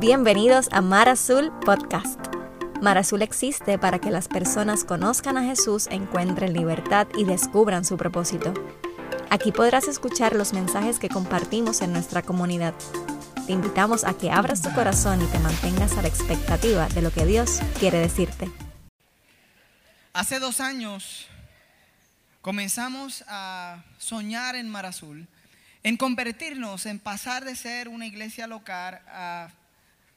[0.00, 2.18] Bienvenidos a Mar Azul Podcast.
[2.80, 7.98] Mar Azul existe para que las personas conozcan a Jesús, encuentren libertad y descubran su
[7.98, 8.54] propósito.
[9.28, 12.72] Aquí podrás escuchar los mensajes que compartimos en nuestra comunidad.
[13.46, 17.10] Te invitamos a que abras tu corazón y te mantengas a la expectativa de lo
[17.10, 18.50] que Dios quiere decirte.
[20.14, 21.26] Hace dos años
[22.40, 25.28] comenzamos a soñar en Mar Azul,
[25.82, 29.50] en convertirnos, en pasar de ser una iglesia local a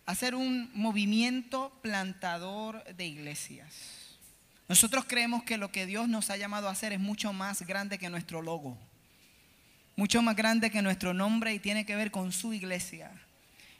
[0.05, 3.73] hacer un movimiento plantador de iglesias.
[4.67, 7.97] Nosotros creemos que lo que Dios nos ha llamado a hacer es mucho más grande
[7.97, 8.77] que nuestro logo,
[9.95, 13.11] mucho más grande que nuestro nombre y tiene que ver con su iglesia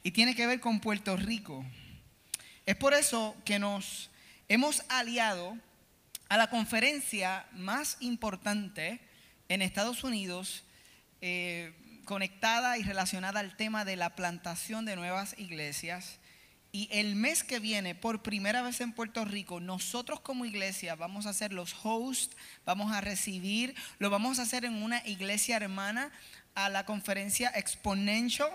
[0.04, 1.66] y tiene que ver con Puerto Rico.
[2.66, 4.10] Es por eso que nos
[4.48, 5.58] hemos aliado
[6.30, 9.00] a la conferencia más importante
[9.50, 10.64] en Estados Unidos
[11.22, 11.74] eh,
[12.06, 16.20] conectada y relacionada al tema de la plantación de nuevas iglesias.
[16.72, 21.28] Y el mes que viene, por primera vez en Puerto Rico, nosotros como iglesia vamos
[21.28, 26.12] a ser los hosts, vamos a recibir, lo vamos a hacer en una iglesia hermana
[26.56, 28.50] a la conferencia Exponential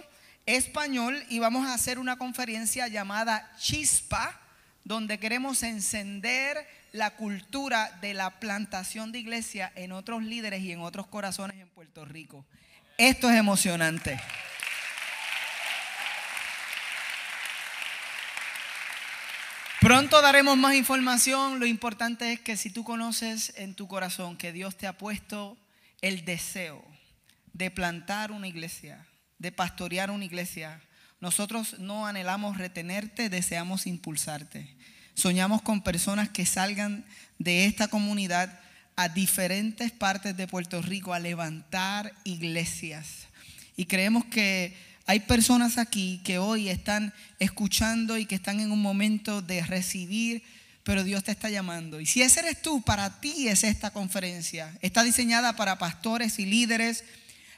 [0.46, 4.40] Español y vamos a hacer una conferencia llamada Chispa,
[4.82, 10.80] donde queremos encender la cultura de la plantación de iglesia en otros líderes y en
[10.80, 12.44] otros corazones en Puerto Rico.
[12.98, 14.18] Esto es emocionante.
[19.80, 21.60] Pronto daremos más información.
[21.60, 25.56] Lo importante es que si tú conoces en tu corazón que Dios te ha puesto
[26.00, 26.84] el deseo
[27.52, 29.06] de plantar una iglesia,
[29.38, 30.82] de pastorear una iglesia,
[31.20, 34.76] nosotros no anhelamos retenerte, deseamos impulsarte.
[35.14, 37.04] Soñamos con personas que salgan
[37.38, 38.58] de esta comunidad
[38.98, 43.28] a diferentes partes de Puerto Rico a levantar iglesias.
[43.76, 48.82] Y creemos que hay personas aquí que hoy están escuchando y que están en un
[48.82, 50.42] momento de recibir,
[50.82, 52.00] pero Dios te está llamando.
[52.00, 54.76] Y si ese eres tú, para ti es esta conferencia.
[54.82, 57.04] Está diseñada para pastores y líderes,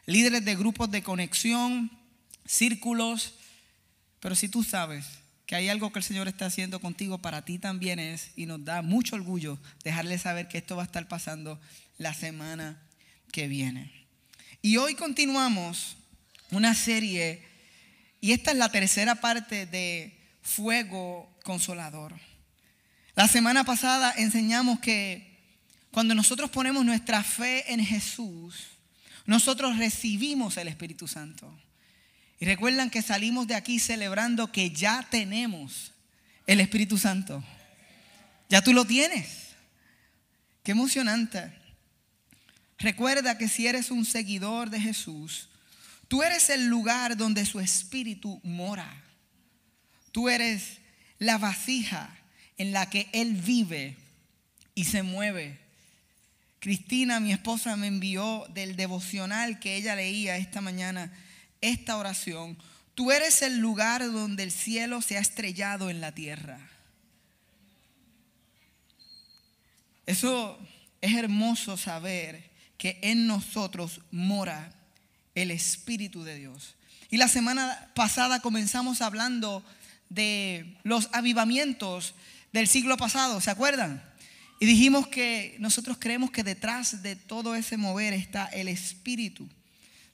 [0.04, 1.90] líderes de grupos de conexión,
[2.44, 3.32] círculos.
[4.20, 5.06] Pero si tú sabes
[5.50, 8.64] que hay algo que el Señor está haciendo contigo, para ti también es, y nos
[8.64, 11.60] da mucho orgullo dejarle saber que esto va a estar pasando
[11.98, 12.80] la semana
[13.32, 13.90] que viene.
[14.62, 15.96] Y hoy continuamos
[16.52, 17.42] una serie,
[18.20, 22.14] y esta es la tercera parte de Fuego Consolador.
[23.16, 25.36] La semana pasada enseñamos que
[25.90, 28.54] cuando nosotros ponemos nuestra fe en Jesús,
[29.26, 31.52] nosotros recibimos el Espíritu Santo.
[32.40, 35.92] Y recuerdan que salimos de aquí celebrando que ya tenemos
[36.46, 37.44] el Espíritu Santo.
[38.48, 39.50] Ya tú lo tienes.
[40.62, 41.52] Qué emocionante.
[42.78, 45.50] Recuerda que si eres un seguidor de Jesús,
[46.08, 48.90] tú eres el lugar donde su Espíritu mora.
[50.10, 50.78] Tú eres
[51.18, 52.16] la vasija
[52.56, 53.96] en la que Él vive
[54.74, 55.60] y se mueve.
[56.58, 61.12] Cristina, mi esposa, me envió del devocional que ella leía esta mañana
[61.60, 62.56] esta oración,
[62.94, 66.58] tú eres el lugar donde el cielo se ha estrellado en la tierra.
[70.06, 70.58] Eso
[71.00, 74.72] es hermoso saber que en nosotros mora
[75.34, 76.74] el Espíritu de Dios.
[77.10, 79.64] Y la semana pasada comenzamos hablando
[80.08, 82.14] de los avivamientos
[82.52, 84.02] del siglo pasado, ¿se acuerdan?
[84.58, 89.48] Y dijimos que nosotros creemos que detrás de todo ese mover está el Espíritu.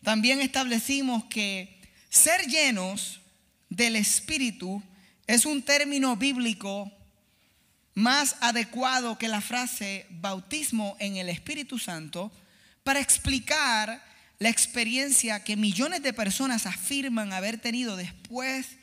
[0.06, 3.22] También establecimos que ser llenos
[3.68, 4.80] del Espíritu
[5.26, 6.92] es un término bíblico
[7.92, 12.30] más adecuado que la frase bautismo en el Espíritu Santo
[12.84, 14.00] para explicar
[14.38, 18.76] la experiencia que millones de personas afirman haber tenido después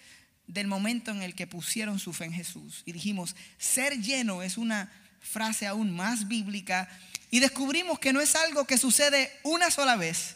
[0.48, 2.84] del momento en el que pusieron su fe en Jesús.
[2.86, 4.92] Y dijimos, ser lleno es una
[5.22, 6.90] frase aún más bíblica
[7.32, 10.36] y descubrimos que no es algo que sucede una sola vez,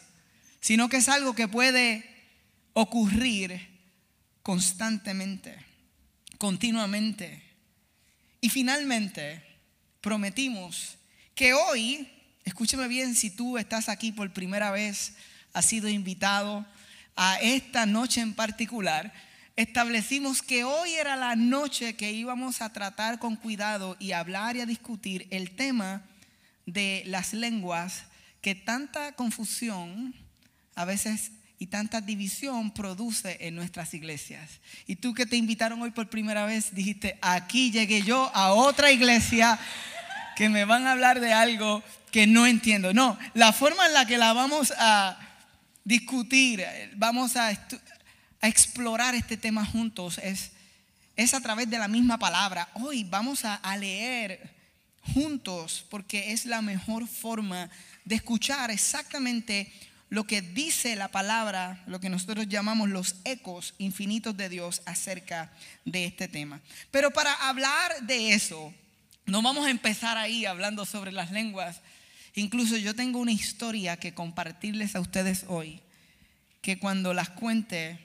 [0.60, 2.04] sino que es algo que puede
[2.72, 3.68] ocurrir
[4.42, 5.56] constantemente,
[6.38, 7.42] continuamente.
[8.40, 9.42] Y finalmente,
[10.00, 10.96] prometimos
[11.34, 12.08] que hoy,
[12.44, 15.14] escúcheme bien, si tú estás aquí por primera vez,
[15.52, 16.66] has sido invitado
[17.16, 19.12] a esta noche en particular,
[19.56, 24.60] establecimos que hoy era la noche que íbamos a tratar con cuidado y hablar y
[24.60, 26.02] a discutir el tema
[26.64, 28.04] de las lenguas
[28.40, 30.14] que tanta confusión
[30.78, 34.48] a veces y tanta división produce en nuestras iglesias.
[34.86, 38.92] Y tú que te invitaron hoy por primera vez, dijiste, aquí llegué yo a otra
[38.92, 39.58] iglesia
[40.36, 41.82] que me van a hablar de algo
[42.12, 42.94] que no entiendo.
[42.94, 45.18] No, la forma en la que la vamos a
[45.82, 46.64] discutir,
[46.94, 47.50] vamos a,
[48.40, 50.52] explorar este tema juntos es,
[51.16, 52.68] es a través de la misma palabra.
[52.74, 54.48] Hoy vamos a leer
[55.12, 57.68] juntos porque es la mejor forma
[58.04, 59.72] de escuchar exactamente
[60.10, 65.52] lo que dice la palabra, lo que nosotros llamamos los ecos infinitos de Dios acerca
[65.84, 66.60] de este tema.
[66.90, 68.72] Pero para hablar de eso,
[69.26, 71.82] no vamos a empezar ahí hablando sobre las lenguas.
[72.34, 75.80] Incluso yo tengo una historia que compartirles a ustedes hoy,
[76.62, 77.98] que cuando las cuente,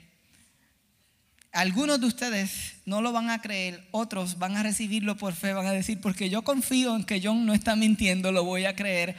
[1.52, 5.66] algunos de ustedes no lo van a creer, otros van a recibirlo por fe, van
[5.66, 9.16] a decir, porque yo confío en que John no está mintiendo, lo voy a creer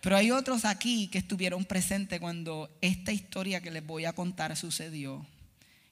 [0.00, 4.56] pero hay otros aquí que estuvieron presentes cuando esta historia que les voy a contar
[4.56, 5.26] sucedió.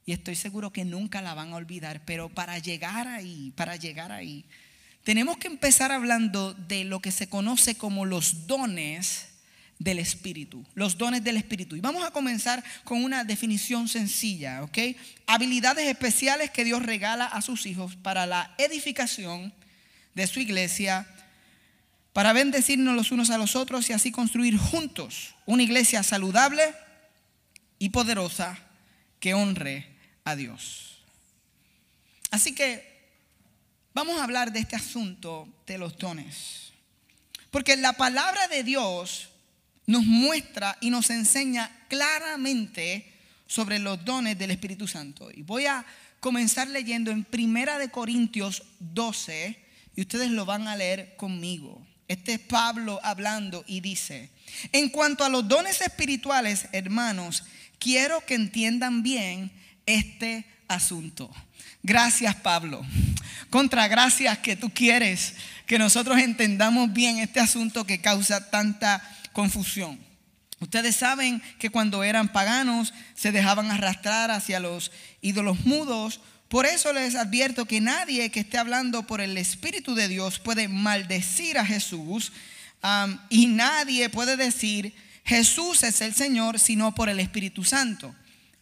[0.06, 2.02] Y estoy seguro que nunca la van a olvidar.
[2.06, 4.46] Pero para llegar ahí, para llegar ahí,
[5.05, 9.26] tenemos que empezar hablando de lo que se conoce como los dones
[9.78, 11.76] del Espíritu, los dones del Espíritu.
[11.76, 14.78] Y vamos a comenzar con una definición sencilla, ¿ok?
[15.26, 19.52] Habilidades especiales que Dios regala a sus hijos para la edificación
[20.14, 21.06] de su iglesia
[22.19, 26.75] para bendecirnos los unos a los otros y así construir juntos una iglesia saludable
[27.79, 28.59] y poderosa
[29.20, 29.87] que honre
[30.25, 30.99] a Dios.
[32.32, 33.12] Así que
[33.94, 36.73] vamos a hablar de este asunto de los dones.
[37.53, 39.29] Porque la palabra de Dios
[39.87, 43.12] nos muestra y nos enseña claramente
[43.47, 45.31] sobre los dones del Espíritu Santo.
[45.32, 45.87] Y voy a
[46.19, 49.56] comenzar leyendo en Primera de Corintios 12
[49.94, 51.87] y ustedes lo van a leer conmigo.
[52.08, 54.31] Este es Pablo hablando y dice,
[54.72, 57.44] en cuanto a los dones espirituales, hermanos,
[57.78, 59.52] quiero que entiendan bien
[59.84, 61.31] este asunto.
[61.82, 62.84] Gracias Pablo.
[63.50, 65.34] Contra gracias que tú quieres
[65.66, 69.02] que nosotros entendamos bien este asunto que causa tanta
[69.32, 69.99] confusión.
[70.60, 74.90] Ustedes saben que cuando eran paganos se dejaban arrastrar hacia los
[75.20, 80.08] ídolos mudos por eso les advierto que nadie que esté hablando por el Espíritu de
[80.08, 82.32] Dios puede maldecir a Jesús
[83.28, 88.14] y nadie puede decir Jesús es el Señor sino por el Espíritu Santo.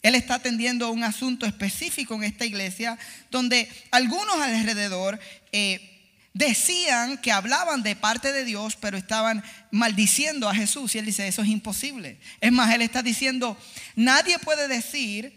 [0.03, 2.99] Él está atendiendo un asunto específico en esta iglesia
[3.31, 5.19] donde algunos alrededor
[5.53, 5.97] eh,
[6.33, 10.95] decían que hablaban de parte de Dios, pero estaban maldiciendo a Jesús.
[10.95, 12.19] Y él dice, eso es imposible.
[12.41, 13.57] Es más, él está diciendo,
[13.97, 15.33] nadie puede decir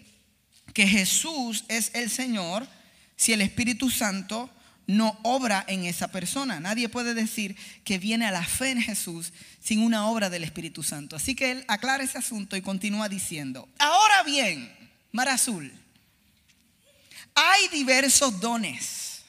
[0.73, 2.67] que Jesús es el Señor
[3.15, 4.49] si el Espíritu Santo
[4.87, 6.59] no obra en esa persona.
[6.59, 9.31] Nadie puede decir que viene a la fe en Jesús
[9.63, 11.15] sin una obra del Espíritu Santo.
[11.15, 14.71] Así que él aclara ese asunto y continúa diciendo, ahora bien,
[15.11, 15.71] Mar Azul,
[17.35, 19.21] hay diversos dones,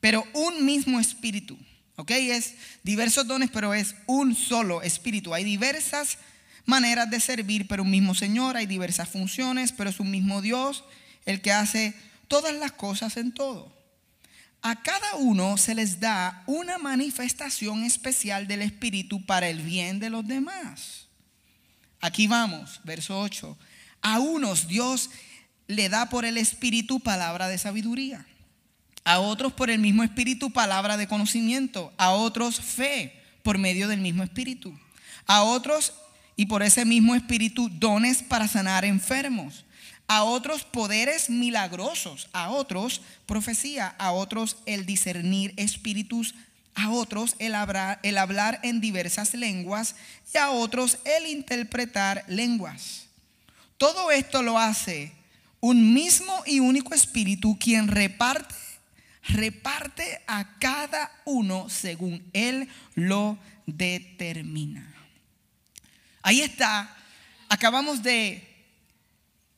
[0.00, 1.58] pero un mismo espíritu.
[1.96, 2.10] ¿Ok?
[2.10, 5.32] Es diversos dones, pero es un solo espíritu.
[5.32, 6.18] Hay diversas
[6.64, 10.84] maneras de servir, pero un mismo Señor, hay diversas funciones, pero es un mismo Dios
[11.26, 11.94] el que hace
[12.28, 13.72] todas las cosas en todo.
[14.62, 20.08] A cada uno se les da una manifestación especial del Espíritu para el bien de
[20.08, 21.06] los demás.
[22.00, 23.58] Aquí vamos, verso 8.
[24.00, 25.10] A unos Dios
[25.66, 28.26] le da por el Espíritu palabra de sabiduría.
[29.04, 31.92] A otros por el mismo Espíritu palabra de conocimiento.
[31.98, 34.78] A otros fe por medio del mismo Espíritu.
[35.26, 35.92] A otros
[36.36, 39.64] y por ese mismo espíritu dones para sanar enfermos,
[40.06, 46.34] a otros poderes milagrosos, a otros profecía, a otros el discernir espíritus,
[46.74, 49.96] a otros el hablar, el hablar en diversas lenguas
[50.34, 53.06] y a otros el interpretar lenguas.
[53.78, 55.12] Todo esto lo hace
[55.60, 58.54] un mismo y único espíritu quien reparte
[59.28, 64.93] reparte a cada uno según él lo determina.
[66.26, 66.96] Ahí está.
[67.50, 68.42] Acabamos de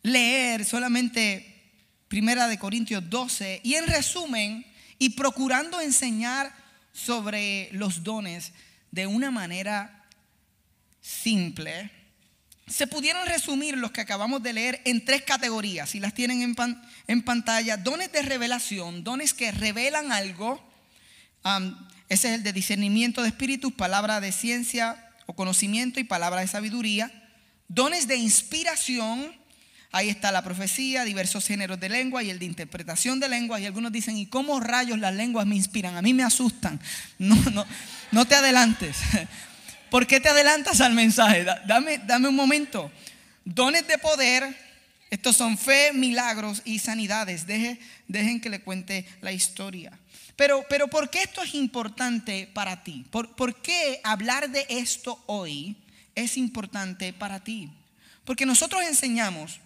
[0.03, 1.71] leer solamente
[2.09, 4.67] Primera de Corintios 12 y en resumen
[4.99, 6.53] y procurando enseñar
[6.93, 8.53] sobre los dones
[8.91, 10.05] de una manera
[11.01, 11.89] simple,
[12.67, 16.43] se pudieron resumir los que acabamos de leer en tres categorías, si las tienen
[17.07, 20.61] en, pantalla, dones de revelación, dones que revelan algo,
[22.09, 26.47] ese es el de discernimiento de espíritus, palabra de ciencia, o conocimiento y palabra de
[26.47, 27.11] sabiduría,
[27.69, 29.35] dones de inspiración,
[29.93, 33.61] ahí está la profecía, diversos géneros de lengua y el de interpretación de lengua.
[33.61, 35.97] Y algunos dicen, ¿y cómo rayos las lenguas me inspiran?
[35.97, 36.81] A mí me asustan.
[37.19, 37.67] No, no,
[38.13, 38.99] no te adelantes.
[39.91, 41.45] ¿Por qué te adelantas al mensaje?
[41.67, 42.91] Dame, dame un momento.
[43.45, 44.66] Dones de poder,
[45.11, 47.47] estos son fe, milagros y sanidades.
[47.47, 49.99] dejen que le cuente la historia.
[50.35, 53.07] Pero, pero ¿por qué esto es importante para ti?
[53.11, 55.77] ¿Por, ¿Por qué hablar de esto hoy
[56.15, 57.71] es importante para ti?
[58.25, 59.61] Porque nosotros enseñamos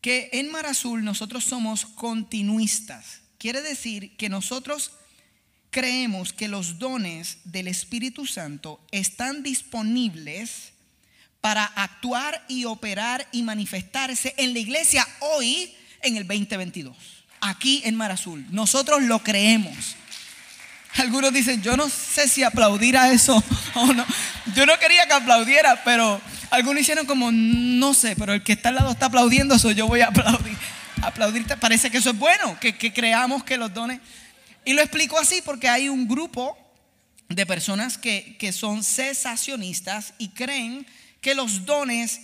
[0.00, 3.22] que en Mar Azul nosotros somos continuistas.
[3.38, 4.92] Quiere decir que nosotros
[5.70, 10.72] creemos que los dones del Espíritu Santo están disponibles
[11.46, 15.72] para actuar y operar y manifestarse en la iglesia hoy
[16.02, 16.96] en el 2022,
[17.40, 18.44] aquí en Mar Azul.
[18.50, 19.94] Nosotros lo creemos.
[20.96, 23.40] Algunos dicen, yo no sé si aplaudir a eso
[23.76, 24.04] o no.
[24.56, 28.70] Yo no quería que aplaudiera, pero algunos hicieron como, no sé, pero el que está
[28.70, 30.58] al lado está aplaudiendo, eso yo voy a aplaudir.
[31.00, 34.00] Aplaudirte, parece que eso es bueno, que, que creamos que los dones
[34.64, 36.58] y lo explico así porque hay un grupo
[37.28, 40.86] de personas que, son cesacionistas y creen
[41.26, 42.20] que los dones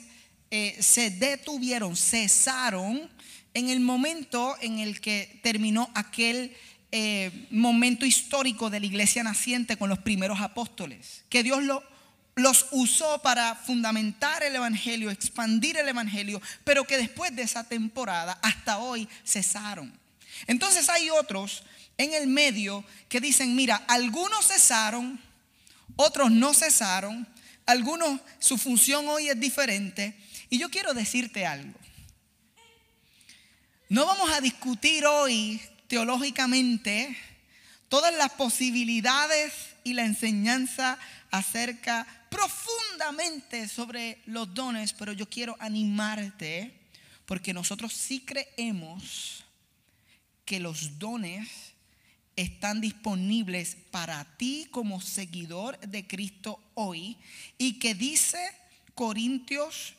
[0.52, 3.10] eh, se detuvieron, cesaron
[3.52, 6.56] en el momento en el que terminó aquel
[6.92, 11.82] eh, momento histórico de la iglesia naciente con los primeros apóstoles, que Dios lo,
[12.36, 18.38] los usó para fundamentar el Evangelio, expandir el Evangelio, pero que después de esa temporada
[18.40, 19.92] hasta hoy cesaron.
[20.46, 21.64] Entonces hay otros
[21.98, 25.20] en el medio que dicen, mira, algunos cesaron,
[25.96, 27.26] otros no cesaron,
[27.66, 30.16] algunos su función hoy es diferente.
[30.50, 31.78] Y yo quiero decirte algo.
[33.88, 37.16] No vamos a discutir hoy teológicamente
[37.88, 39.52] todas las posibilidades
[39.84, 40.98] y la enseñanza
[41.30, 46.72] acerca profundamente sobre los dones, pero yo quiero animarte
[47.26, 49.44] porque nosotros sí creemos
[50.44, 51.71] que los dones
[52.36, 57.16] están disponibles para ti como seguidor de Cristo hoy
[57.58, 58.38] y que dice
[58.94, 59.94] Corintios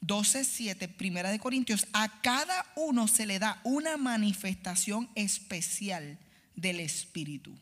[0.00, 6.18] 12, 7, primera de Corintios, a cada uno se le da una manifestación especial
[6.54, 7.56] del Espíritu.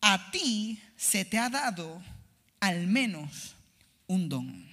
[0.00, 2.02] A ti se te ha dado
[2.60, 3.54] al menos
[4.06, 4.66] un don.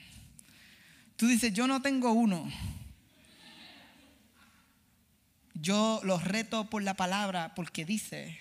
[1.16, 2.52] Tú dices, yo no tengo uno
[5.62, 8.40] yo los reto por la palabra porque dice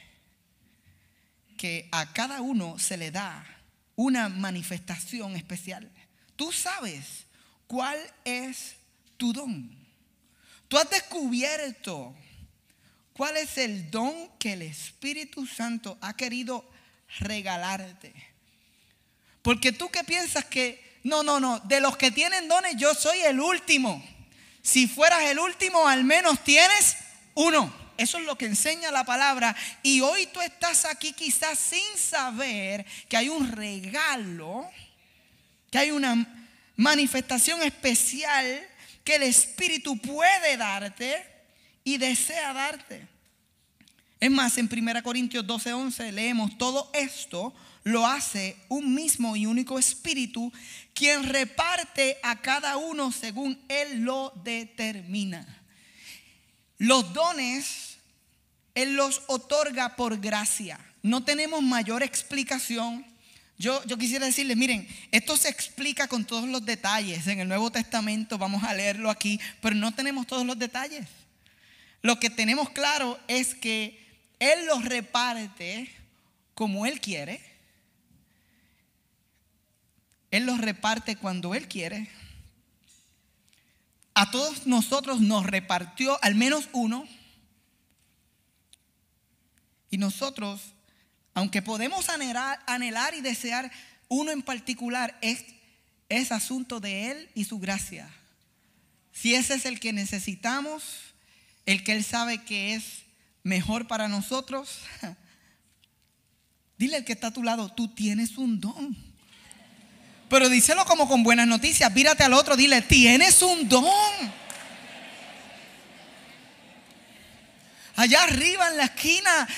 [1.57, 3.45] que a cada uno se le da
[3.97, 5.91] una manifestación especial.
[6.37, 7.27] Tú sabes
[7.67, 8.77] cuál es
[9.17, 9.77] tu don.
[10.69, 12.15] Tú has descubierto
[13.13, 16.65] cuál es el don que el Espíritu Santo ha querido
[17.19, 18.15] regalarte.
[19.43, 23.19] Porque tú que piensas que, no, no, no, de los que tienen dones yo soy
[23.21, 24.05] el último.
[24.63, 26.99] Si fueras el último, al menos tienes
[27.39, 27.73] uno.
[27.97, 29.57] Eso es lo que enseña la palabra.
[29.83, 34.69] Y hoy tú estás aquí quizás sin saber que hay un regalo,
[35.71, 36.27] que hay una
[36.77, 38.61] manifestación especial
[39.03, 41.25] que el Espíritu puede darte
[41.83, 43.07] y desea darte.
[44.21, 47.55] Es más, en 1 Corintios 12, 11 leemos, todo esto
[47.85, 50.53] lo hace un mismo y único Espíritu,
[50.93, 55.58] quien reparte a cada uno según Él lo determina.
[56.79, 57.99] Los dones
[58.75, 60.79] Él los otorga por gracia.
[61.03, 63.05] No tenemos mayor explicación.
[63.59, 67.27] Yo, yo quisiera decirles, miren, esto se explica con todos los detalles.
[67.27, 71.09] En el Nuevo Testamento vamos a leerlo aquí, pero no tenemos todos los detalles.
[72.03, 74.07] Lo que tenemos claro es que
[74.39, 75.91] Él los reparte
[76.55, 77.41] como Él quiere.
[80.31, 82.09] Él los reparte cuando Él quiere
[84.19, 87.07] a todos nosotros nos repartió al menos uno.
[89.91, 90.61] Y nosotros,
[91.35, 93.71] aunque podemos anhelar, y desear
[94.09, 95.45] uno en particular, es,
[96.09, 98.13] es asunto de Él y su gracia.
[99.13, 100.83] Si ese es el que necesitamos,
[101.65, 103.05] el que Él sabe que es
[103.45, 104.81] mejor para nosotros,
[106.77, 109.08] dile al que está a tu lado, tú tienes un don.
[110.29, 111.93] Pero díselo como con buenas noticias.
[111.93, 114.39] Vírate al otro, dile, tienes un don.
[117.97, 119.49] Allá arriba en la esquina,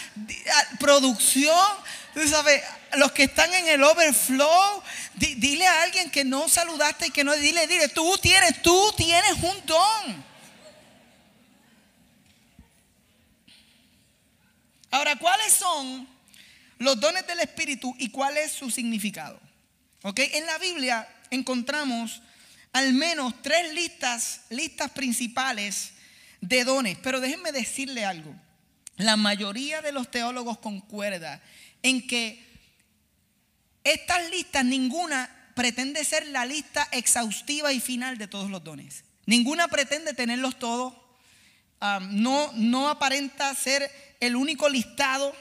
[0.79, 1.69] producción,
[2.15, 2.63] tú sabes,
[2.95, 4.83] los que están en el overflow,
[5.15, 9.33] dile a alguien que no saludaste y que no, dile, dile, tú tienes, tú tienes
[9.43, 10.25] un don.
[14.91, 16.09] Ahora, ¿cuáles son
[16.79, 19.39] los dones del Espíritu y cuál es su significado?
[20.03, 22.23] En la Biblia encontramos
[22.73, 25.93] al menos tres listas, listas principales
[26.41, 26.99] de dones.
[27.03, 28.35] Pero déjenme decirle algo.
[28.97, 31.43] La mayoría de los teólogos concuerda
[31.83, 32.47] en que
[33.85, 39.05] estas listas, ninguna pretende ser la lista exhaustiva y final de todos los dones.
[39.27, 40.95] Ninguna pretende tenerlos todos.
[41.81, 43.91] Ah, no, no aparenta ser
[44.21, 45.35] el único listado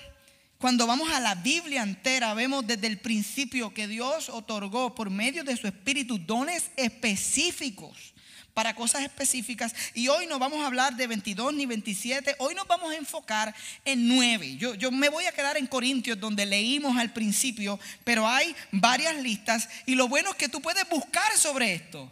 [0.59, 5.45] cuando vamos a la Biblia entera, vemos desde el principio que Dios otorgó por medio
[5.45, 8.13] de su Espíritu dones específicos
[8.53, 9.73] para cosas específicas.
[9.93, 13.55] Y hoy no vamos a hablar de 22 ni 27, hoy nos vamos a enfocar
[13.85, 14.57] en 9.
[14.57, 19.15] Yo, yo me voy a quedar en Corintios donde leímos al principio, pero hay varias
[19.15, 22.11] listas y lo bueno es que tú puedes buscar sobre esto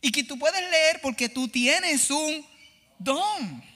[0.00, 2.42] y que tú puedes leer porque tú tienes un
[2.98, 3.71] don.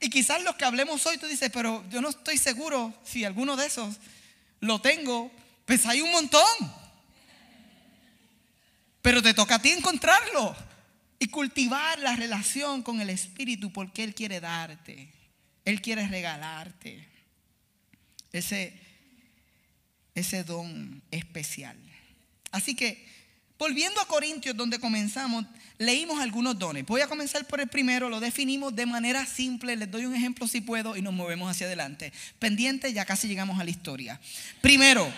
[0.00, 3.56] Y quizás los que hablemos hoy tú dices, pero yo no estoy seguro si alguno
[3.56, 3.96] de esos
[4.60, 5.30] lo tengo.
[5.66, 6.42] Pues hay un montón.
[9.02, 10.56] Pero te toca a ti encontrarlo
[11.18, 15.12] y cultivar la relación con el Espíritu porque Él quiere darte.
[15.66, 17.06] Él quiere regalarte
[18.32, 18.74] ese,
[20.14, 21.76] ese don especial.
[22.50, 23.06] Así que,
[23.58, 25.44] volviendo a Corintios, donde comenzamos,
[25.80, 26.84] leímos algunos dones.
[26.84, 30.46] Voy a comenzar por el primero, lo definimos de manera simple, les doy un ejemplo
[30.46, 32.12] si puedo y nos movemos hacia adelante.
[32.38, 34.20] Pendiente, ya casi llegamos a la historia.
[34.60, 35.10] Primero,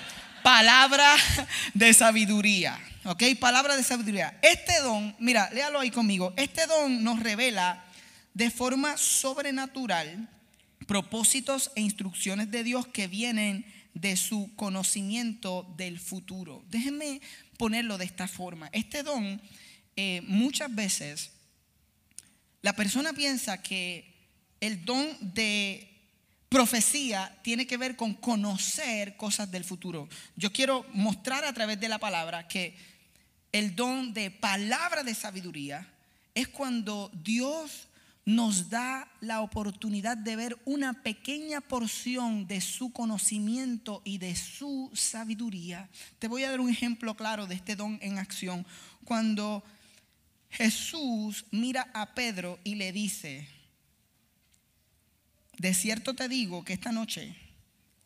[0.45, 1.14] palabra
[1.75, 2.78] de sabiduría.
[3.04, 3.25] ¿Ok?
[3.40, 4.38] Palabra de sabiduría.
[4.40, 6.33] Este don, mira, léalo ahí conmigo.
[6.37, 7.85] Este don nos revela
[8.33, 10.28] de forma sobrenatural
[10.87, 16.62] propósitos e instrucciones de Dios que vienen de su conocimiento del futuro.
[16.71, 17.21] Déjenme
[17.57, 18.71] ponerlo de esta forma.
[18.73, 19.40] Este don,
[19.96, 21.30] eh, muchas veces,
[22.62, 24.12] la persona piensa que
[24.61, 25.88] el don de
[26.49, 30.08] profecía tiene que ver con conocer cosas del futuro.
[30.37, 32.76] Yo quiero mostrar a través de la palabra que
[33.52, 35.88] el don de palabra de sabiduría
[36.34, 37.88] es cuando Dios
[38.25, 44.90] nos da la oportunidad de ver una pequeña porción de su conocimiento y de su
[44.94, 45.88] sabiduría.
[46.18, 48.64] Te voy a dar un ejemplo claro de este don en acción.
[49.04, 49.64] Cuando
[50.52, 53.49] Jesús mira a Pedro y le dice,
[55.59, 57.35] de cierto te digo que esta noche,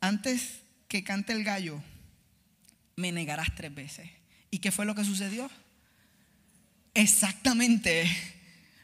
[0.01, 1.83] antes que cante el gallo,
[2.95, 4.09] me negarás tres veces.
[4.51, 5.51] ¿Y qué fue lo que sucedió?
[6.95, 8.09] Exactamente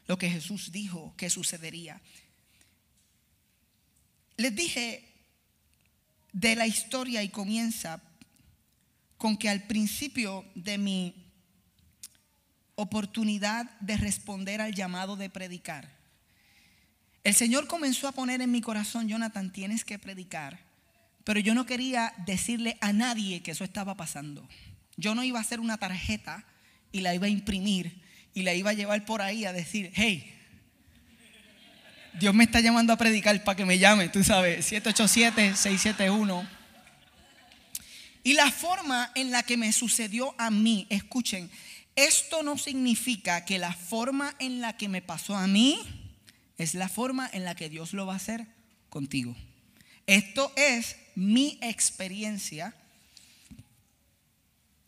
[0.07, 2.01] lo que Jesús dijo que sucedería.
[4.35, 5.07] Les dije
[6.33, 8.01] de la historia y comienza
[9.17, 11.22] con que al principio de mi
[12.75, 15.89] oportunidad de responder al llamado de predicar,
[17.23, 20.59] el Señor comenzó a poner en mi corazón, Jonathan, tienes que predicar,
[21.23, 24.47] pero yo no quería decirle a nadie que eso estaba pasando.
[24.97, 26.45] Yo no iba a hacer una tarjeta
[26.91, 28.01] y la iba a imprimir
[28.33, 30.33] y la iba a llevar por ahí a decir, hey,
[32.19, 36.47] Dios me está llamando a predicar para que me llame, tú sabes, 787-671.
[38.23, 41.49] Y la forma en la que me sucedió a mí, escuchen,
[41.95, 45.79] esto no significa que la forma en la que me pasó a mí
[46.57, 48.47] es la forma en la que Dios lo va a hacer
[48.89, 49.35] contigo.
[50.05, 52.75] Esto es mi experiencia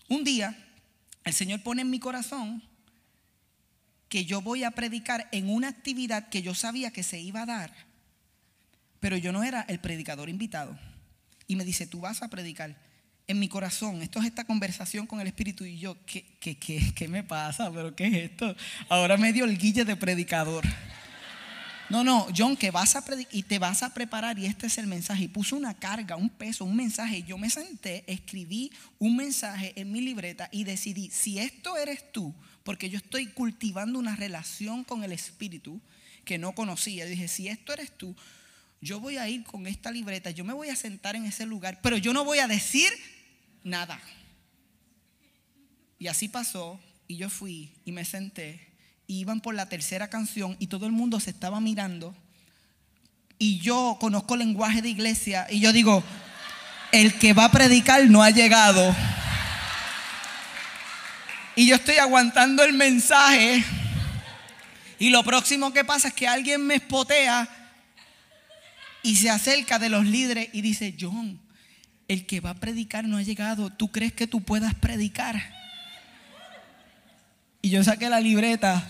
[0.07, 0.55] un día
[1.23, 2.61] el Señor pone en mi corazón
[4.09, 7.47] que yo voy a predicar en una actividad que yo sabía que se iba a
[7.47, 7.73] dar,
[8.99, 10.77] pero yo no era el predicador invitado.
[11.47, 12.75] Y me dice, tú vas a predicar.
[13.27, 16.93] En mi corazón, esto es esta conversación con el Espíritu y yo, ¿qué, qué, qué,
[16.93, 17.71] qué me pasa?
[17.71, 18.55] ¿Pero qué es esto?
[18.87, 20.63] Ahora me dio el guille de predicador.
[21.87, 24.87] No, no, John, que vas a y te vas a preparar y este es el
[24.87, 25.23] mensaje.
[25.23, 27.19] Y puso una carga, un peso, un mensaje.
[27.19, 32.11] Y yo me senté, escribí un mensaje en mi libreta y decidí, si esto eres
[32.11, 32.33] tú,
[32.63, 35.79] porque yo estoy cultivando una relación con el Espíritu
[36.25, 37.05] que no conocía.
[37.05, 38.15] Dije, si esto eres tú,
[38.81, 41.79] yo voy a ir con esta libreta, yo me voy a sentar en ese lugar,
[41.81, 42.89] pero yo no voy a decir
[43.65, 43.99] nada.
[45.99, 48.75] Y así pasó, y yo fui y me senté
[49.07, 52.15] iban por la tercera canción y todo el mundo se estaba mirando.
[53.37, 56.03] Y yo conozco lenguaje de iglesia y yo digo,
[56.91, 58.95] el que va a predicar no ha llegado.
[61.55, 63.63] Y yo estoy aguantando el mensaje.
[64.97, 67.47] Y lo próximo que pasa es que alguien me espotea
[69.03, 71.39] y se acerca de los líderes y dice, John,
[72.07, 73.69] el que va a predicar no ha llegado.
[73.69, 75.41] ¿Tú crees que tú puedas predicar?
[77.61, 78.87] Y yo saqué la libreta.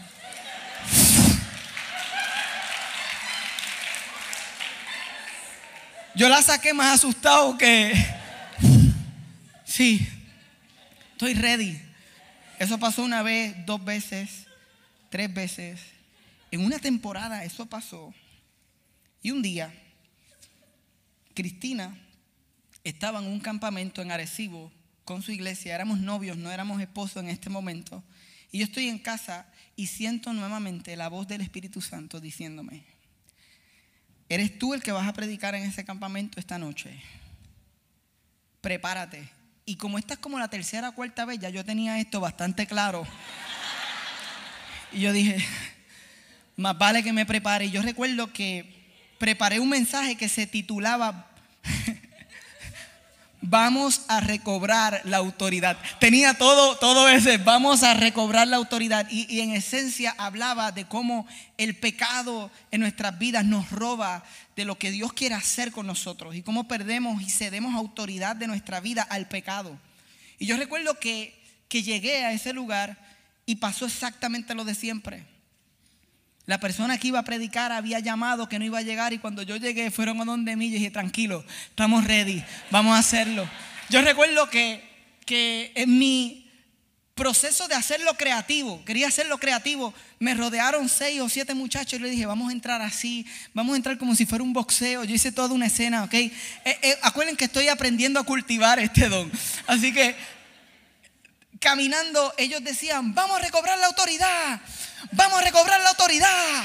[6.16, 7.94] Yo la saqué más asustado que...
[9.66, 10.08] Sí,
[11.12, 11.82] estoy ready.
[12.60, 14.46] Eso pasó una vez, dos veces,
[15.10, 15.82] tres veces.
[16.52, 18.14] En una temporada eso pasó.
[19.22, 19.74] Y un día,
[21.34, 21.98] Cristina
[22.90, 24.72] estaba en un campamento en Arecibo
[25.04, 25.76] con su iglesia.
[25.76, 28.04] Éramos novios, no éramos esposos en este momento.
[28.52, 32.84] Y yo estoy en casa y siento nuevamente la voz del Espíritu Santo diciéndome,
[34.30, 37.02] eres tú el que vas a predicar en ese campamento esta noche.
[38.62, 39.30] Prepárate.
[39.66, 42.68] Y como esta es como la tercera o cuarta vez, ya yo tenía esto bastante
[42.68, 43.06] claro.
[44.92, 45.44] Y yo dije,
[46.56, 47.66] más vale que me prepare.
[47.66, 48.74] Y yo recuerdo que
[49.18, 51.35] preparé un mensaje que se titulaba
[53.48, 55.78] Vamos a recobrar la autoridad.
[56.00, 59.08] Tenía todo, todo ese, vamos a recobrar la autoridad.
[59.12, 61.28] Y, y, en esencia hablaba de cómo
[61.58, 64.24] el pecado en nuestras vidas nos roba
[64.56, 68.48] de lo que Dios quiere hacer con nosotros y cómo perdemos y cedemos autoridad de
[68.48, 69.78] nuestra vida al pecado.
[70.40, 72.98] Y yo recuerdo que, que llegué a ese lugar
[73.46, 75.35] y pasó exactamente lo de siempre.
[76.46, 79.42] La persona que iba a predicar había llamado que no iba a llegar y cuando
[79.42, 83.50] yo llegué fueron a donde mí y dije, tranquilo, estamos ready, vamos a hacerlo.
[83.90, 84.84] Yo recuerdo que,
[85.26, 86.46] que en mi
[87.16, 92.10] proceso de hacerlo creativo, quería hacerlo creativo, me rodearon seis o siete muchachos y le
[92.10, 95.06] dije, vamos a entrar así, vamos a entrar como si fuera un boxeo.
[95.06, 96.14] Yo hice toda una escena, ¿ok?
[96.14, 96.32] Eh,
[96.66, 99.32] eh, acuerden que estoy aprendiendo a cultivar este don.
[99.66, 100.14] Así que
[101.66, 104.62] caminando, ellos decían, vamos a recobrar la autoridad,
[105.14, 106.64] vamos a recobrar la autoridad,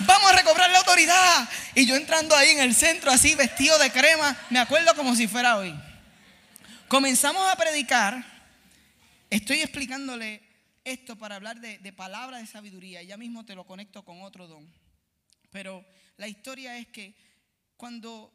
[0.00, 1.48] vamos a recobrar la autoridad.
[1.74, 5.26] Y yo entrando ahí en el centro, así vestido de crema, me acuerdo como si
[5.26, 5.74] fuera hoy.
[6.88, 8.22] Comenzamos a predicar,
[9.30, 10.42] estoy explicándole
[10.84, 14.46] esto para hablar de, de palabra de sabiduría, ya mismo te lo conecto con otro
[14.46, 14.70] don.
[15.50, 15.86] Pero
[16.18, 17.14] la historia es que
[17.78, 18.30] cuando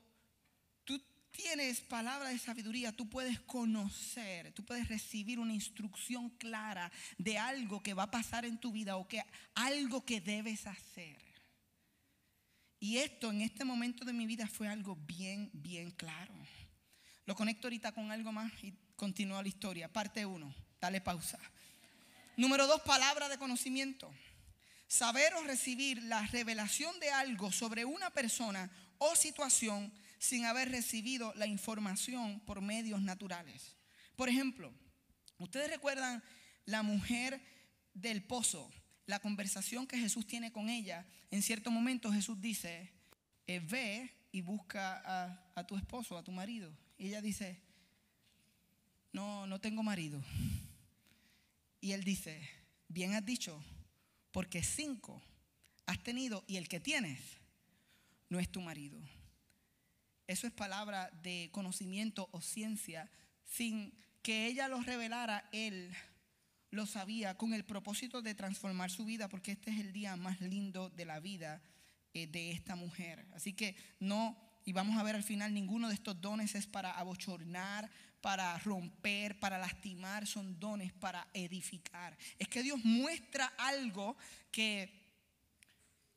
[1.31, 7.81] tienes palabra de sabiduría, tú puedes conocer, tú puedes recibir una instrucción clara de algo
[7.81, 9.23] que va a pasar en tu vida o que
[9.55, 11.17] algo que debes hacer.
[12.79, 16.33] Y esto en este momento de mi vida fue algo bien, bien claro.
[17.25, 19.91] Lo conecto ahorita con algo más y continúa la historia.
[19.91, 21.37] Parte 1, dale pausa.
[22.37, 24.09] Número 2, palabra de conocimiento.
[24.87, 31.33] Saber o recibir la revelación de algo sobre una persona o situación sin haber recibido
[31.35, 33.75] la información por medios naturales.
[34.15, 34.71] Por ejemplo,
[35.37, 36.21] ustedes recuerdan
[36.65, 37.41] la mujer
[37.93, 38.69] del pozo,
[39.05, 41.07] la conversación que Jesús tiene con ella.
[41.31, 42.91] En cierto momento Jesús dice,
[43.47, 46.71] eh, ve y busca a, a tu esposo, a tu marido.
[46.97, 47.61] Y ella dice,
[49.13, 50.21] no, no tengo marido.
[51.81, 52.47] Y él dice,
[52.89, 53.63] bien has dicho,
[54.31, 55.21] porque cinco
[55.85, 57.19] has tenido y el que tienes
[58.27, 58.99] no es tu marido.
[60.29, 63.09] Eso es palabra de conocimiento o ciencia.
[63.45, 65.91] Sin que ella lo revelara, él
[66.69, 70.39] lo sabía con el propósito de transformar su vida, porque este es el día más
[70.39, 71.63] lindo de la vida
[72.13, 73.25] eh, de esta mujer.
[73.33, 76.91] Así que no, y vamos a ver al final, ninguno de estos dones es para
[76.91, 77.89] abochornar,
[78.21, 82.15] para romper, para lastimar, son dones para edificar.
[82.37, 84.15] Es que Dios muestra algo
[84.51, 84.98] que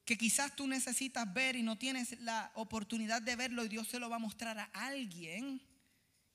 [0.04, 4.00] que quizás tú necesitas ver y no tienes la oportunidad de verlo y Dios se
[4.00, 5.62] lo va a mostrar a alguien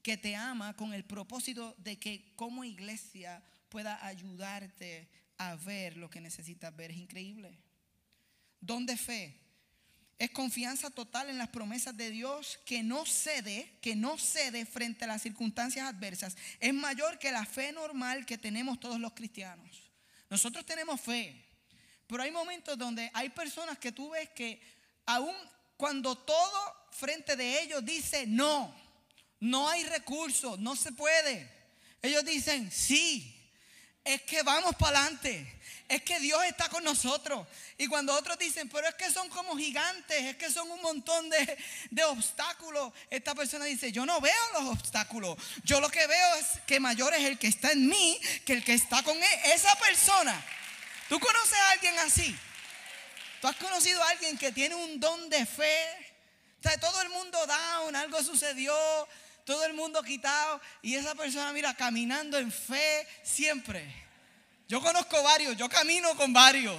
[0.02, 6.10] que te ama con el propósito de que como iglesia pueda ayudarte a ver lo
[6.10, 6.92] que necesitas ver.
[6.92, 7.58] Es increíble.
[8.62, 9.38] Don de fe
[10.18, 15.04] es confianza total en las promesas de Dios que no cede, que no cede frente
[15.04, 16.36] a las circunstancias adversas.
[16.60, 19.92] Es mayor que la fe normal que tenemos todos los cristianos.
[20.30, 21.47] Nosotros tenemos fe,
[22.08, 24.62] pero hay momentos donde hay personas que tú ves que
[25.06, 25.36] aún
[25.76, 28.74] cuando todo frente de ellos dice no,
[29.40, 31.56] no hay recursos, no se puede.
[32.02, 33.34] Ellos dicen, sí,
[34.04, 35.54] es que vamos para adelante.
[35.90, 37.48] Es que Dios está con nosotros.
[37.78, 41.30] Y cuando otros dicen, pero es que son como gigantes, es que son un montón
[41.30, 41.58] de,
[41.92, 45.38] de, obstáculos, esta persona dice, yo no veo los obstáculos.
[45.64, 48.64] Yo lo que veo es que mayor es el que está en mí que el
[48.64, 49.40] que está con él.
[49.46, 50.46] Esa persona
[51.10, 52.36] ¿Tú conoces a alguien así?
[53.42, 56.16] ¿Tú has conocido a alguien que tiene un don de fe?
[56.60, 58.76] O sea, todo el mundo down, algo sucedió,
[59.46, 63.86] todo el mundo quitado y esa persona, mira, caminando en fe siempre.
[64.68, 66.78] Yo conozco varios, yo camino con varios.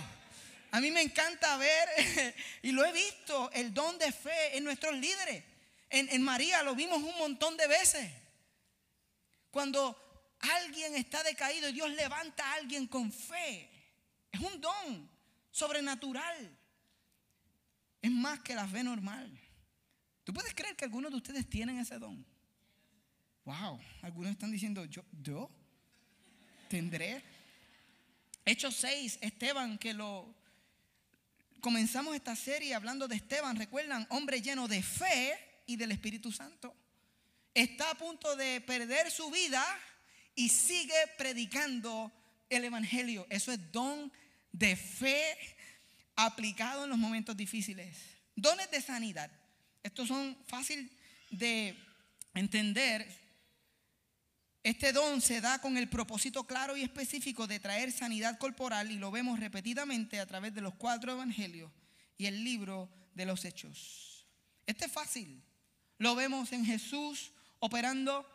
[0.72, 4.94] A mí me encanta ver, y lo he visto, el don de fe en nuestros
[4.94, 5.42] líderes.
[5.88, 8.10] En, en María lo vimos un montón de veces.
[9.50, 9.96] Cuando
[10.40, 13.77] alguien está decaído y Dios levanta a alguien con fe.
[14.38, 15.11] Es un don
[15.51, 16.57] sobrenatural.
[18.01, 19.37] Es más que la fe normal.
[20.22, 22.24] ¿Tú puedes creer que algunos de ustedes tienen ese don?
[23.44, 25.51] Wow, algunos están diciendo, yo, yo
[26.68, 27.22] tendré.
[28.44, 30.33] Hechos 6, Esteban, que lo
[31.61, 36.74] comenzamos esta serie hablando de Esteban, recuerdan, hombre lleno de fe y del Espíritu Santo.
[37.55, 39.64] Está a punto de perder su vida
[40.35, 42.12] y sigue predicando
[42.48, 43.27] el Evangelio.
[43.31, 44.12] Eso es don
[44.52, 45.37] de fe
[46.16, 47.96] aplicado en los momentos difíciles.
[48.34, 49.30] Dones de sanidad.
[49.82, 50.90] Estos son fácil
[51.30, 51.76] de
[52.34, 53.06] entender.
[54.62, 58.96] Este don se da con el propósito claro y específico de traer sanidad corporal y
[58.96, 61.70] lo vemos repetidamente a través de los cuatro evangelios
[62.16, 64.26] y el libro de los hechos.
[64.66, 65.42] Este es fácil.
[65.98, 68.26] Lo vemos en Jesús operando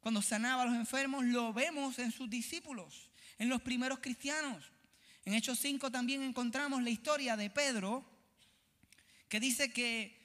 [0.00, 4.72] cuando sanaba a los enfermos, lo vemos en sus discípulos, en los primeros cristianos.
[5.30, 8.04] En Hechos 5 también encontramos la historia de Pedro,
[9.28, 10.18] que dice que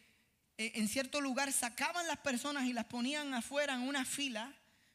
[0.57, 4.51] eh, en cierto lugar sacaban las personas y las ponían afuera en una fila,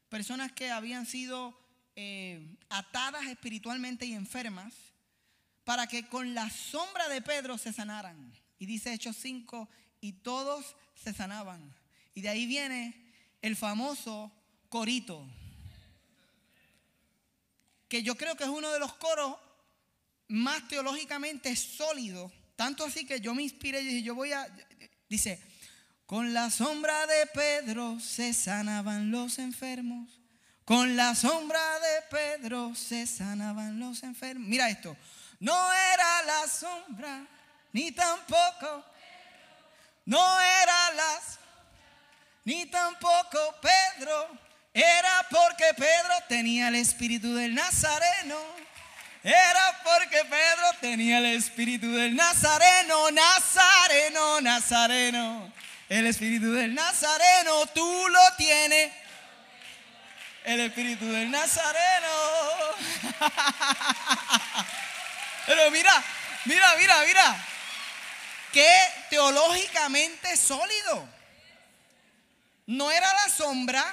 [0.09, 1.57] personas que habían sido
[1.95, 4.75] eh, atadas espiritualmente y enfermas,
[5.63, 8.33] para que con la sombra de Pedro se sanaran.
[8.59, 9.69] Y dice Hechos 5,
[10.01, 11.73] y todos se sanaban.
[12.17, 14.33] Y de ahí viene el famoso
[14.69, 15.25] corito,
[17.89, 19.37] que yo creo que es uno de los coros
[20.31, 24.47] más teológicamente sólidos, tanto así que yo me inspiré y dije, yo voy a,
[25.09, 25.43] dice,
[26.07, 30.21] con la sombra de Pedro se sanaban los enfermos,
[30.65, 34.49] con la sombra de Pedro se sanaban los enfermos.
[34.49, 34.97] Mira esto,
[35.41, 37.27] no era la sombra,
[37.73, 38.85] ni tampoco,
[40.05, 41.21] no era la
[42.45, 44.29] ni tampoco Pedro
[44.73, 48.37] era porque Pedro tenía el espíritu del Nazareno.
[49.23, 55.53] Era porque Pedro tenía el espíritu del Nazareno, Nazareno, Nazareno.
[55.89, 58.93] El espíritu del Nazareno, tú lo tienes.
[60.45, 62.09] El espíritu del Nazareno.
[65.47, 66.05] Pero mira,
[66.47, 67.47] mira, mira, mira.
[68.53, 68.73] Qué
[69.11, 71.09] teológicamente sólido.
[72.67, 73.85] No era la sombra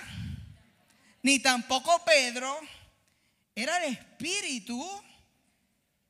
[1.22, 2.58] ni tampoco Pedro,
[3.54, 5.04] era el espíritu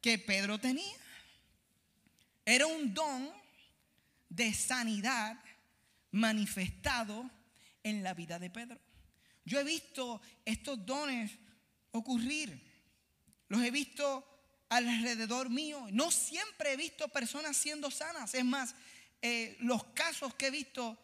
[0.01, 0.97] que Pedro tenía.
[2.45, 3.29] Era un don
[4.29, 5.37] de sanidad
[6.11, 7.29] manifestado
[7.83, 8.79] en la vida de Pedro.
[9.45, 11.31] Yo he visto estos dones
[11.91, 12.61] ocurrir.
[13.47, 14.25] Los he visto
[14.69, 15.87] alrededor mío.
[15.91, 18.33] No siempre he visto personas siendo sanas.
[18.33, 18.75] Es más,
[19.21, 20.97] eh, los casos que he visto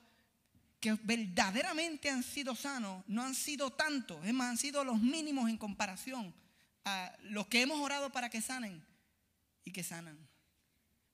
[0.79, 5.49] que verdaderamente han sido sanos no han sido tantos, es más, han sido los mínimos
[5.49, 6.33] en comparación
[6.85, 8.83] a los que hemos orado para que sanen
[9.63, 10.17] y que sanan.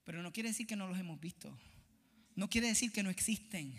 [0.03, 1.55] Pero no quiere decir que no los hemos visto.
[2.35, 3.75] No quiere decir que no existen.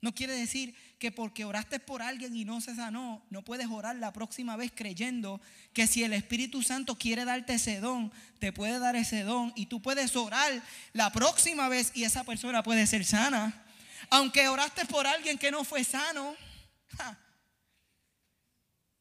[0.00, 3.96] No quiere decir que porque oraste por alguien y no se sanó, no puedes orar
[3.96, 5.40] la próxima vez creyendo
[5.72, 9.66] que si el Espíritu Santo quiere darte ese don, te puede dar ese don y
[9.66, 13.64] tú puedes orar la próxima vez y esa persona puede ser sana.
[14.10, 16.36] Aunque oraste por alguien que no fue sano.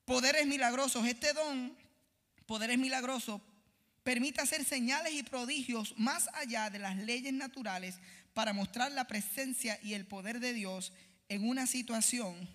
[0.06, 1.06] Poderes milagrosos.
[1.06, 1.76] Este don,
[2.46, 3.42] poderes milagrosos,
[4.04, 8.00] permite hacer señales y prodigios más allá de las leyes naturales
[8.34, 10.94] para mostrar la presencia y el poder de Dios
[11.30, 12.48] en una situación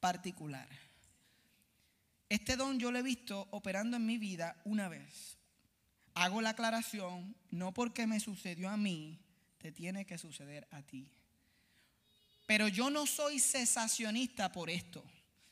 [0.00, 0.68] particular.
[2.28, 5.38] Este don yo lo he visto operando en mi vida una vez.
[6.14, 9.18] Hago la aclaración, no porque me sucedió a mí,
[9.58, 11.08] te tiene que suceder a ti.
[12.46, 15.04] Pero yo no soy cesacionista por esto.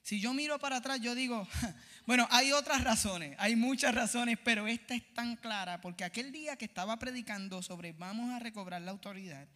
[0.06, 1.48] Si yo miro para atrás, yo digo,
[2.06, 6.54] bueno, hay otras razones, hay muchas razones, pero esta es tan clara, porque aquel día
[6.54, 9.48] que estaba predicando sobre vamos a recobrar la autoridad,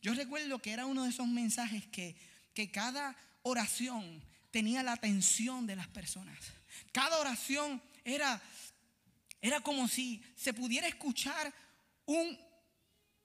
[0.00, 2.16] yo recuerdo que era uno de esos mensajes que,
[2.54, 6.38] que cada oración tenía la atención de las personas.
[6.90, 8.40] Cada oración era,
[9.42, 11.52] era como si se pudiera escuchar
[12.06, 12.38] un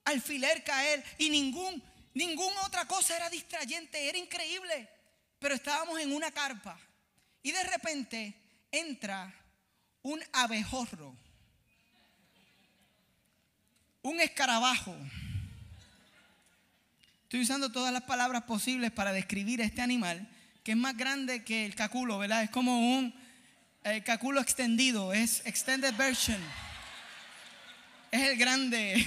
[0.04, 1.82] alfiler caer y ningún
[2.14, 4.88] Ninguna otra cosa era distrayente, era increíble.
[5.38, 6.78] Pero estábamos en una carpa
[7.42, 8.34] y de repente
[8.72, 9.32] entra
[10.02, 11.14] un abejorro,
[14.02, 14.96] un escarabajo.
[17.24, 20.28] Estoy usando todas las palabras posibles para describir este animal,
[20.64, 22.42] que es más grande que el caculo, ¿verdad?
[22.42, 23.14] Es como un
[24.04, 26.42] caculo extendido, es extended version.
[28.10, 29.06] Es el grande.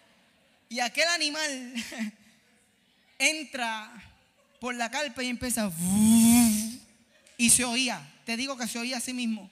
[0.68, 1.74] y aquel animal
[3.18, 3.92] entra
[4.64, 5.70] por la carpa y empieza
[7.36, 8.00] y se oía.
[8.24, 9.50] Te digo que se oía a sí mismo.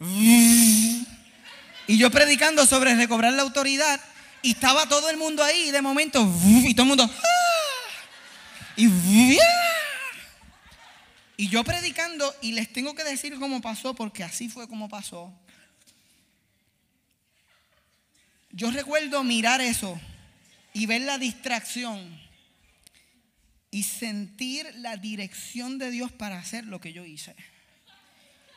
[0.00, 4.00] Y yo predicando sobre recobrar la autoridad
[4.42, 7.10] y estaba todo el mundo ahí y de momento y todo el mundo
[8.76, 9.38] y,
[11.36, 15.32] y yo predicando y les tengo que decir cómo pasó porque así fue como pasó.
[18.50, 19.96] Yo recuerdo mirar eso
[20.72, 22.25] y ver la distracción
[23.76, 27.36] y sentir la dirección de Dios para hacer lo que yo hice.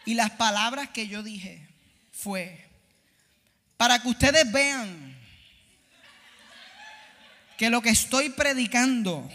[0.06, 1.68] Y las palabras que yo dije
[2.14, 2.66] fue,
[3.76, 5.18] para que ustedes vean
[7.58, 9.30] que lo que estoy predicando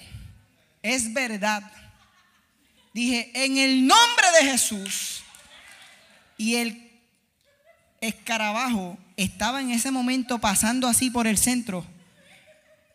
[0.82, 1.70] es verdad.
[2.94, 5.22] Dije, en el nombre de Jesús.
[6.38, 6.92] Y el
[8.00, 11.84] escarabajo estaba en ese momento pasando así por el centro.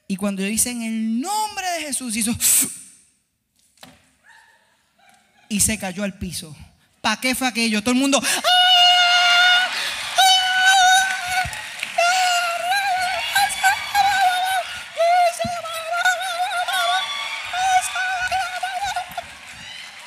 [0.07, 2.35] Y cuando yo hice en el nombre de Jesús, hizo...
[5.51, 6.55] Y se cayó al piso.
[7.01, 7.81] ¿Para qué fue aquello?
[7.81, 8.21] Todo el mundo...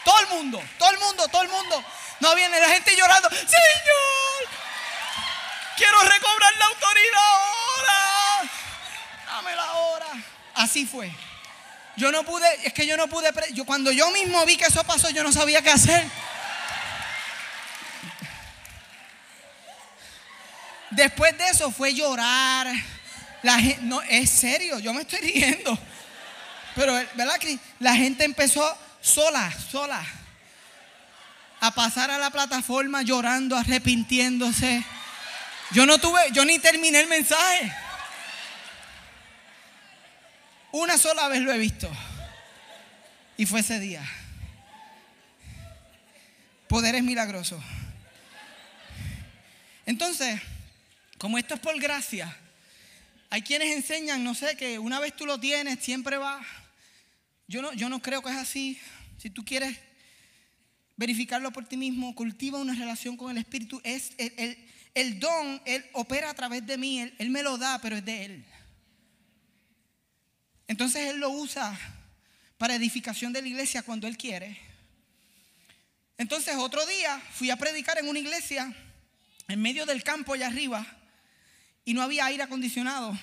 [0.05, 1.85] Todo el mundo, todo el mundo, todo el mundo.
[2.21, 3.29] No viene la gente llorando.
[3.31, 4.49] Señor,
[5.77, 8.51] quiero recobrar la autoridad ahora.
[9.27, 10.07] Dame la hora.
[10.55, 11.13] Así fue.
[11.97, 14.83] Yo no pude, es que yo no pude, yo cuando yo mismo vi que eso
[14.85, 16.07] pasó, yo no sabía qué hacer.
[20.91, 22.67] Después de eso fue llorar.
[23.43, 25.79] La gente, no, es serio, yo me estoy riendo.
[26.75, 27.59] Pero, ¿verdad, Cris?
[27.81, 30.03] La gente empezó sola, sola,
[31.61, 34.83] a pasar a la plataforma llorando, arrepintiéndose.
[35.73, 37.73] Yo no tuve, yo ni terminé el mensaje.
[40.73, 41.91] Una sola vez lo he visto.
[43.37, 44.03] Y fue ese día.
[46.67, 47.63] Poderes milagrosos.
[49.85, 50.41] Entonces,
[51.19, 52.35] como esto es por gracia,
[53.29, 56.41] hay quienes enseñan, no sé, que una vez tú lo tienes, siempre va.
[57.49, 58.81] Yo no, yo no creo que es así.
[59.19, 59.77] Si tú quieres
[60.97, 63.79] verificarlo por ti mismo, cultiva una relación con el Espíritu.
[63.85, 64.13] Es
[64.95, 68.25] el, don, Él opera a través de mí, él me lo da, pero es de
[68.25, 68.45] Él.
[70.73, 71.79] Entonces Él lo usa
[72.57, 74.59] para edificación de la iglesia cuando Él quiere.
[76.17, 78.75] Entonces otro día fui a predicar en una iglesia
[79.49, 80.87] en medio del campo allá arriba
[81.85, 83.15] y no había aire acondicionado.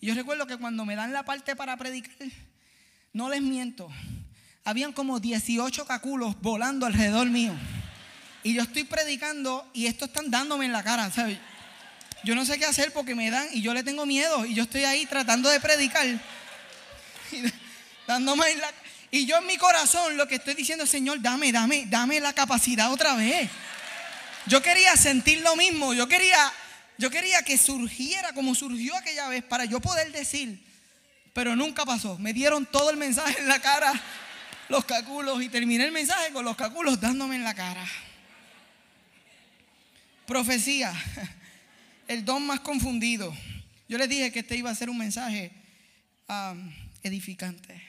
[0.00, 2.28] Y yo recuerdo que cuando me dan la parte para predicar,
[3.12, 3.90] no les miento,
[4.62, 7.52] habían como 18 caculos volando alrededor mío.
[8.44, 11.36] Y yo estoy predicando y estos están dándome en la cara, ¿sabes?
[12.22, 14.62] Yo no sé qué hacer porque me dan y yo le tengo miedo y yo
[14.62, 16.06] estoy ahí tratando de predicar.
[18.06, 18.44] Dándome
[19.12, 22.92] y yo en mi corazón lo que estoy diciendo, Señor, dame, dame, dame la capacidad
[22.92, 23.50] otra vez.
[24.46, 26.52] Yo quería sentir lo mismo, yo quería
[27.00, 30.62] yo quería que surgiera como surgió aquella vez para yo poder decir,
[31.32, 32.18] pero nunca pasó.
[32.18, 33.90] Me dieron todo el mensaje en la cara,
[34.68, 37.82] los caculos, y terminé el mensaje con los caculos dándome en la cara.
[40.26, 40.92] Profecía,
[42.06, 43.34] el don más confundido.
[43.88, 45.52] Yo les dije que este iba a ser un mensaje
[47.02, 47.82] edificante.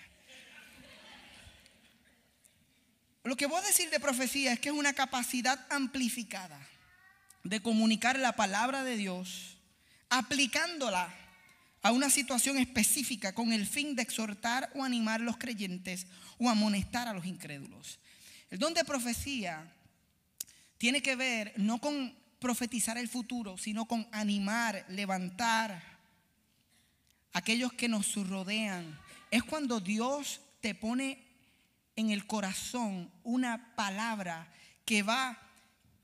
[3.24, 6.60] Lo que voy a decir de profecía es que es una capacidad amplificada
[7.44, 9.58] de comunicar la palabra de Dios,
[10.10, 11.14] aplicándola
[11.84, 16.50] a una situación específica con el fin de exhortar o animar a los creyentes o
[16.50, 18.00] amonestar a los incrédulos.
[18.50, 19.72] El don de profecía
[20.78, 25.91] tiene que ver no con profetizar el futuro, sino con animar, levantar
[27.34, 29.00] aquellos que nos rodean.
[29.30, 31.24] Es cuando Dios te pone
[31.96, 34.52] en el corazón una palabra
[34.86, 35.38] que va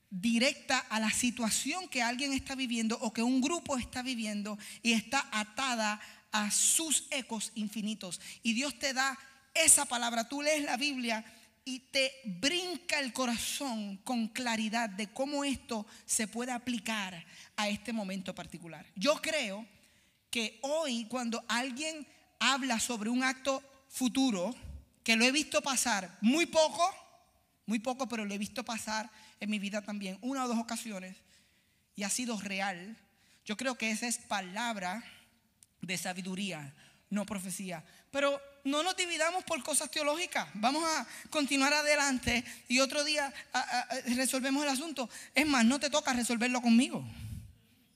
[0.09, 4.93] directa a la situación que alguien está viviendo o que un grupo está viviendo y
[4.93, 5.99] está atada
[6.31, 8.21] a sus ecos infinitos.
[8.43, 9.17] Y Dios te da
[9.53, 10.29] esa palabra.
[10.29, 11.25] Tú lees la Biblia
[11.65, 17.25] y te brinca el corazón con claridad de cómo esto se puede aplicar
[17.57, 18.85] a este momento particular.
[18.95, 19.65] Yo creo
[20.29, 22.07] que hoy cuando alguien
[22.39, 24.55] habla sobre un acto futuro,
[25.03, 26.93] que lo he visto pasar muy poco,
[27.65, 29.09] muy poco, pero lo he visto pasar
[29.39, 31.15] en mi vida también, una o dos ocasiones,
[31.95, 32.97] y ha sido real.
[33.45, 35.03] Yo creo que esa es palabra
[35.81, 36.73] de sabiduría,
[37.09, 37.83] no profecía.
[38.11, 40.47] Pero no nos dividamos por cosas teológicas.
[40.55, 43.33] Vamos a continuar adelante y otro día
[44.07, 45.09] resolvemos el asunto.
[45.33, 47.05] Es más, no te toca resolverlo conmigo.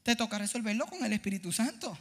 [0.03, 1.97] Te toca resolverlo con el Espíritu Santo.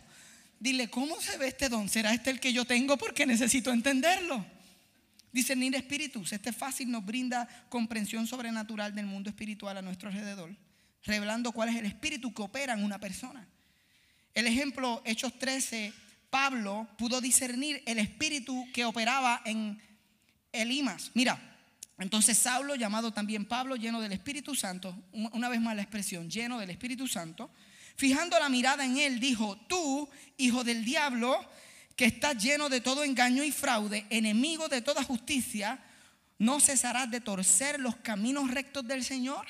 [0.60, 1.88] Dile, ¿cómo se ve este don?
[1.88, 2.98] ¿Será este el que yo tengo?
[2.98, 4.44] Porque necesito entenderlo.
[5.32, 6.34] Discernir espíritus.
[6.34, 10.54] Este fácil nos brinda comprensión sobrenatural del mundo espiritual a nuestro alrededor,
[11.04, 13.48] revelando cuál es el espíritu que opera en una persona.
[14.34, 15.94] El ejemplo, Hechos 13,
[16.28, 19.80] Pablo pudo discernir el espíritu que operaba en
[20.52, 21.10] Elimas.
[21.14, 21.40] Mira,
[21.98, 26.58] entonces Saulo, llamado también Pablo, lleno del Espíritu Santo, una vez más la expresión, lleno
[26.58, 27.50] del Espíritu Santo,
[27.96, 31.38] fijando la mirada en él, dijo, tú, hijo del diablo,
[31.96, 35.78] que está lleno de todo engaño y fraude, enemigo de toda justicia,
[36.38, 39.46] no cesarás de torcer los caminos rectos del Señor.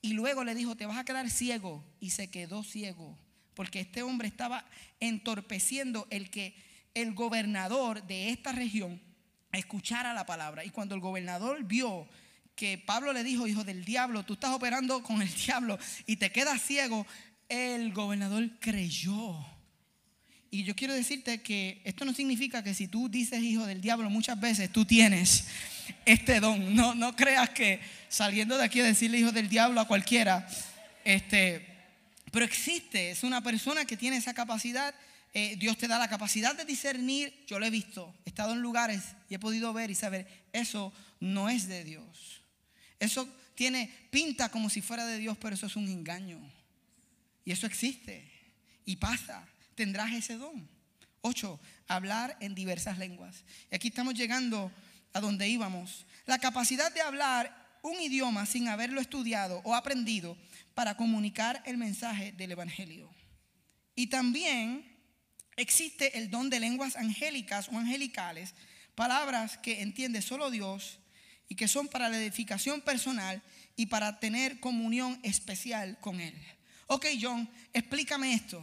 [0.00, 1.84] Y luego le dijo, te vas a quedar ciego.
[2.00, 3.16] Y se quedó ciego,
[3.54, 4.66] porque este hombre estaba
[4.98, 6.56] entorpeciendo el que
[6.94, 9.00] el gobernador de esta región
[9.52, 10.64] escuchara la palabra.
[10.64, 12.08] Y cuando el gobernador vio
[12.56, 16.32] que Pablo le dijo, hijo del diablo, tú estás operando con el diablo y te
[16.32, 17.06] quedas ciego,
[17.52, 19.36] el gobernador creyó.
[20.50, 24.08] Y yo quiero decirte que esto no significa que si tú dices hijo del diablo
[24.08, 25.46] muchas veces tú tienes
[26.06, 26.74] este don.
[26.74, 30.46] No, no creas que saliendo de aquí a decirle hijo del diablo a cualquiera,
[31.04, 31.66] este,
[32.30, 34.94] pero existe, es una persona que tiene esa capacidad.
[35.34, 37.44] Eh, Dios te da la capacidad de discernir.
[37.46, 40.90] Yo lo he visto, he estado en lugares y he podido ver y saber, eso
[41.20, 42.42] no es de Dios.
[42.98, 46.40] Eso tiene pinta como si fuera de Dios, pero eso es un engaño.
[47.44, 48.30] Y eso existe
[48.84, 50.68] y pasa tendrás ese don.
[51.20, 53.44] Ocho, hablar en diversas lenguas.
[53.70, 54.72] Y aquí estamos llegando
[55.12, 56.06] a donde íbamos.
[56.26, 60.36] La capacidad de hablar un idioma sin haberlo estudiado o aprendido
[60.74, 63.10] para comunicar el mensaje del Evangelio.
[63.94, 64.84] Y también
[65.56, 68.54] existe el don de lenguas angélicas o angelicales,
[68.94, 70.98] palabras que entiende solo Dios
[71.48, 73.42] y que son para la edificación personal
[73.76, 76.34] y para tener comunión especial con Él.
[76.86, 78.62] Ok, John, explícame esto.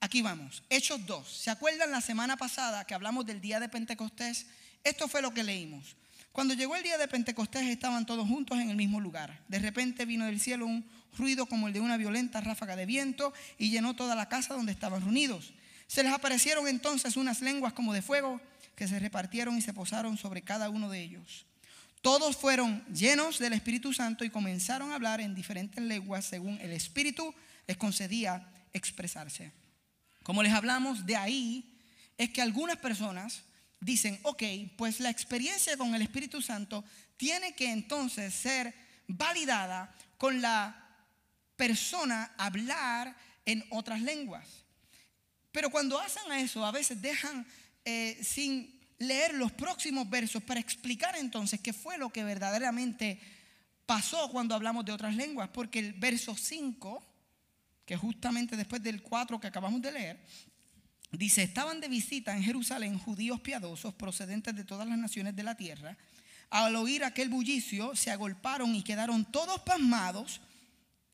[0.00, 1.28] Aquí vamos, Hechos 2.
[1.28, 4.46] ¿Se acuerdan la semana pasada que hablamos del día de Pentecostés?
[4.82, 5.96] Esto fue lo que leímos.
[6.32, 9.42] Cuando llegó el día de Pentecostés estaban todos juntos en el mismo lugar.
[9.48, 10.88] De repente vino del cielo un
[11.18, 14.72] ruido como el de una violenta ráfaga de viento y llenó toda la casa donde
[14.72, 15.52] estaban reunidos.
[15.86, 18.40] Se les aparecieron entonces unas lenguas como de fuego
[18.76, 21.44] que se repartieron y se posaron sobre cada uno de ellos.
[22.00, 26.72] Todos fueron llenos del Espíritu Santo y comenzaron a hablar en diferentes lenguas según el
[26.72, 27.34] Espíritu
[27.70, 29.52] les concedía expresarse.
[30.24, 31.78] Como les hablamos, de ahí
[32.18, 33.44] es que algunas personas
[33.78, 34.42] dicen, ok,
[34.76, 36.82] pues la experiencia con el Espíritu Santo
[37.16, 38.74] tiene que entonces ser
[39.06, 40.84] validada con la
[41.54, 43.16] persona hablar
[43.46, 44.48] en otras lenguas.
[45.52, 47.46] Pero cuando hacen eso, a veces dejan
[47.84, 53.20] eh, sin leer los próximos versos para explicar entonces qué fue lo que verdaderamente
[53.86, 55.48] pasó cuando hablamos de otras lenguas.
[55.50, 57.09] Porque el verso 5
[57.90, 60.20] que justamente después del 4 que acabamos de leer,
[61.10, 65.56] dice, estaban de visita en Jerusalén judíos piadosos procedentes de todas las naciones de la
[65.56, 65.96] tierra.
[66.50, 70.40] Al oír aquel bullicio, se agolparon y quedaron todos pasmados.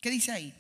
[0.03, 0.53] ¿Qué dice ahí?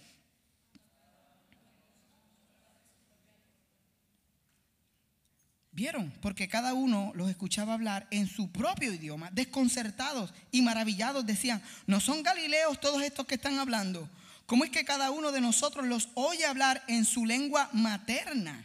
[5.70, 6.10] ¿Vieron?
[6.22, 12.00] Porque cada uno los escuchaba hablar en su propio idioma, desconcertados y maravillados decían, ¿no
[12.00, 14.08] son galileos todos estos que están hablando?
[14.46, 18.64] ¿Cómo es que cada uno de nosotros los oye hablar en su lengua materna?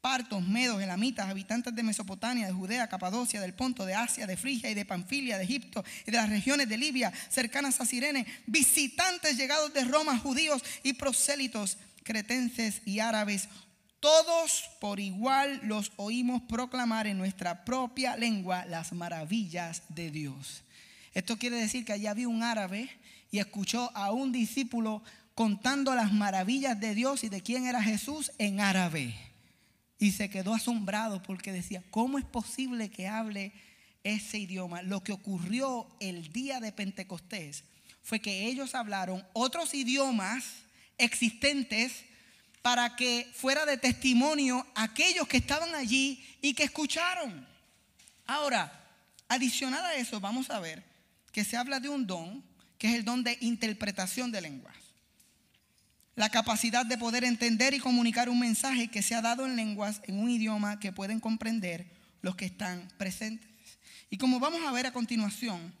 [0.00, 4.70] Partos, medos, elamitas, habitantes de Mesopotamia, de Judea, Capadocia, del Ponto, de Asia, de Frigia
[4.70, 9.36] y de Panfilia, de Egipto y de las regiones de Libia, cercanas a Sirene, visitantes
[9.36, 13.48] llegados de Roma, judíos y prosélitos, cretenses y árabes,
[14.00, 20.64] todos por igual los oímos proclamar en nuestra propia lengua las maravillas de Dios.
[21.14, 22.90] Esto quiere decir que allí había un árabe
[23.32, 25.02] y escuchó a un discípulo
[25.34, 29.16] contando las maravillas de Dios y de quién era Jesús en árabe.
[29.98, 33.52] Y se quedó asombrado porque decía, ¿cómo es posible que hable
[34.04, 34.82] ese idioma?
[34.82, 37.64] Lo que ocurrió el día de Pentecostés
[38.02, 40.44] fue que ellos hablaron otros idiomas
[40.98, 42.04] existentes
[42.60, 47.48] para que fuera de testimonio aquellos que estaban allí y que escucharon.
[48.26, 48.70] Ahora,
[49.26, 50.84] adicional a eso, vamos a ver
[51.32, 52.51] que se habla de un don
[52.82, 54.74] que es el don de interpretación de lenguas.
[56.16, 60.00] La capacidad de poder entender y comunicar un mensaje que se ha dado en lenguas,
[60.02, 61.86] en un idioma que pueden comprender
[62.22, 63.48] los que están presentes.
[64.10, 65.72] Y como vamos a ver a continuación,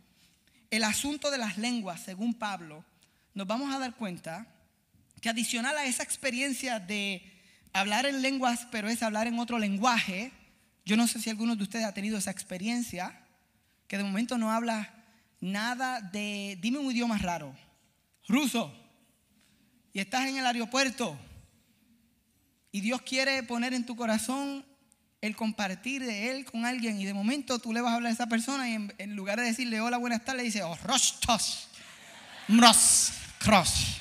[0.70, 2.84] el asunto de las lenguas, según Pablo,
[3.34, 4.46] nos vamos a dar cuenta
[5.20, 7.20] que adicional a esa experiencia de
[7.72, 10.30] hablar en lenguas, pero es hablar en otro lenguaje,
[10.84, 13.24] yo no sé si alguno de ustedes ha tenido esa experiencia,
[13.88, 15.01] que de momento no habla
[15.42, 17.54] nada de, dime un idioma raro,
[18.28, 18.72] ruso,
[19.92, 21.18] y estás en el aeropuerto.
[22.70, 24.64] Y Dios quiere poner en tu corazón
[25.20, 26.98] el compartir de Él con alguien.
[26.98, 29.46] Y de momento tú le vas a hablar a esa persona y en, lugar de
[29.46, 31.68] decirle hola, buenas tardes, dice oh, rostos,
[32.48, 33.98] mros, cross,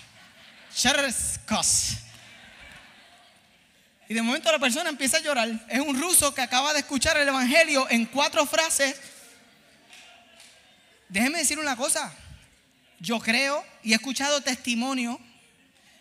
[4.07, 5.65] Y de momento la persona empieza a llorar.
[5.67, 9.10] Es un ruso que acaba de escuchar el Evangelio en cuatro frases
[11.11, 12.13] Déjeme decir una cosa.
[12.97, 15.19] Yo creo y he escuchado testimonio.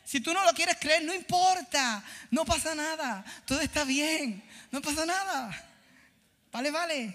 [0.04, 2.04] Si tú no lo quieres creer, no importa.
[2.30, 3.24] No pasa nada.
[3.44, 4.40] Todo está bien.
[4.70, 5.50] No pasa nada.
[6.52, 7.14] Vale, vale.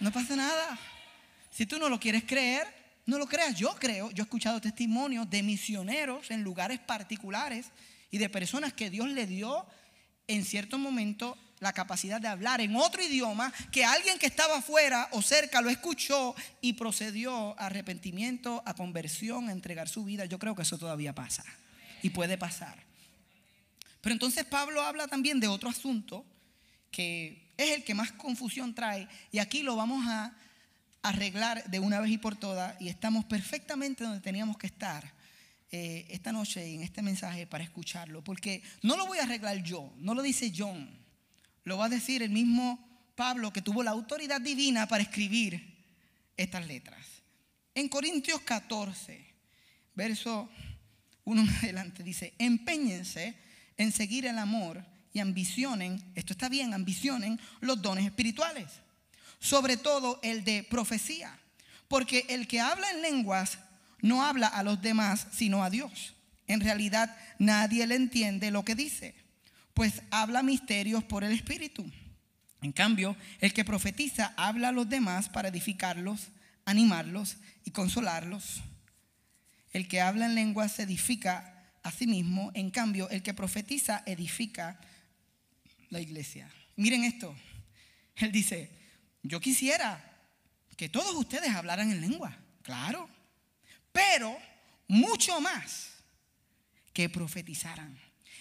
[0.00, 0.78] No pasa nada.
[1.50, 2.66] Si tú no lo quieres creer,
[3.06, 3.54] no lo creas.
[3.56, 7.70] Yo creo, yo he escuchado testimonios de misioneros en lugares particulares
[8.10, 9.64] y de personas que Dios le dio
[10.26, 15.08] en cierto momento la capacidad de hablar en otro idioma que alguien que estaba afuera
[15.12, 20.24] o cerca lo escuchó y procedió a arrepentimiento, a conversión, a entregar su vida.
[20.24, 21.44] Yo creo que eso todavía pasa
[22.02, 22.82] y puede pasar.
[24.00, 26.24] Pero entonces Pablo habla también de otro asunto
[26.90, 30.34] que es el que más confusión trae y aquí lo vamos a
[31.02, 35.12] arreglar de una vez y por todas y estamos perfectamente donde teníamos que estar
[35.70, 39.92] eh, esta noche en este mensaje para escucharlo, porque no lo voy a arreglar yo,
[39.98, 40.99] no lo dice John,
[41.64, 42.78] lo va a decir el mismo
[43.14, 45.62] Pablo que tuvo la autoridad divina para escribir
[46.36, 47.06] estas letras.
[47.74, 49.24] En Corintios 14,
[49.94, 50.48] verso
[51.24, 53.34] 1 adelante, dice, empeñense
[53.76, 58.66] en seguir el amor y ambicionen, esto está bien, ambicionen los dones espirituales,
[59.38, 61.38] sobre todo el de profecía,
[61.88, 63.58] porque el que habla en lenguas
[64.00, 66.14] no habla a los demás, sino a Dios.
[66.46, 69.14] En realidad nadie le entiende lo que dice
[69.74, 71.90] pues habla misterios por el Espíritu.
[72.62, 76.28] En cambio, el que profetiza habla a los demás para edificarlos,
[76.64, 78.60] animarlos y consolarlos.
[79.72, 82.50] El que habla en lengua se edifica a sí mismo.
[82.54, 84.78] En cambio, el que profetiza edifica
[85.88, 86.50] la iglesia.
[86.76, 87.34] Miren esto.
[88.16, 88.70] Él dice,
[89.22, 90.04] yo quisiera
[90.76, 92.36] que todos ustedes hablaran en lengua.
[92.62, 93.08] Claro.
[93.92, 94.36] Pero
[94.88, 95.90] mucho más
[96.92, 97.98] que profetizaran.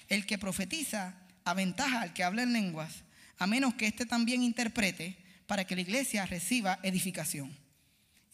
[0.09, 3.03] El que profetiza aventaja al que habla en lenguas,
[3.37, 7.55] a menos que éste también interprete para que la iglesia reciba edificación.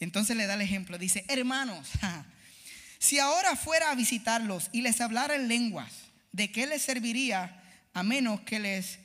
[0.00, 1.88] Entonces le da el ejemplo, dice, hermanos,
[2.98, 5.92] si ahora fuera a visitarlos y les hablara en lenguas,
[6.32, 7.62] ¿de qué les serviría
[7.94, 8.98] a menos que les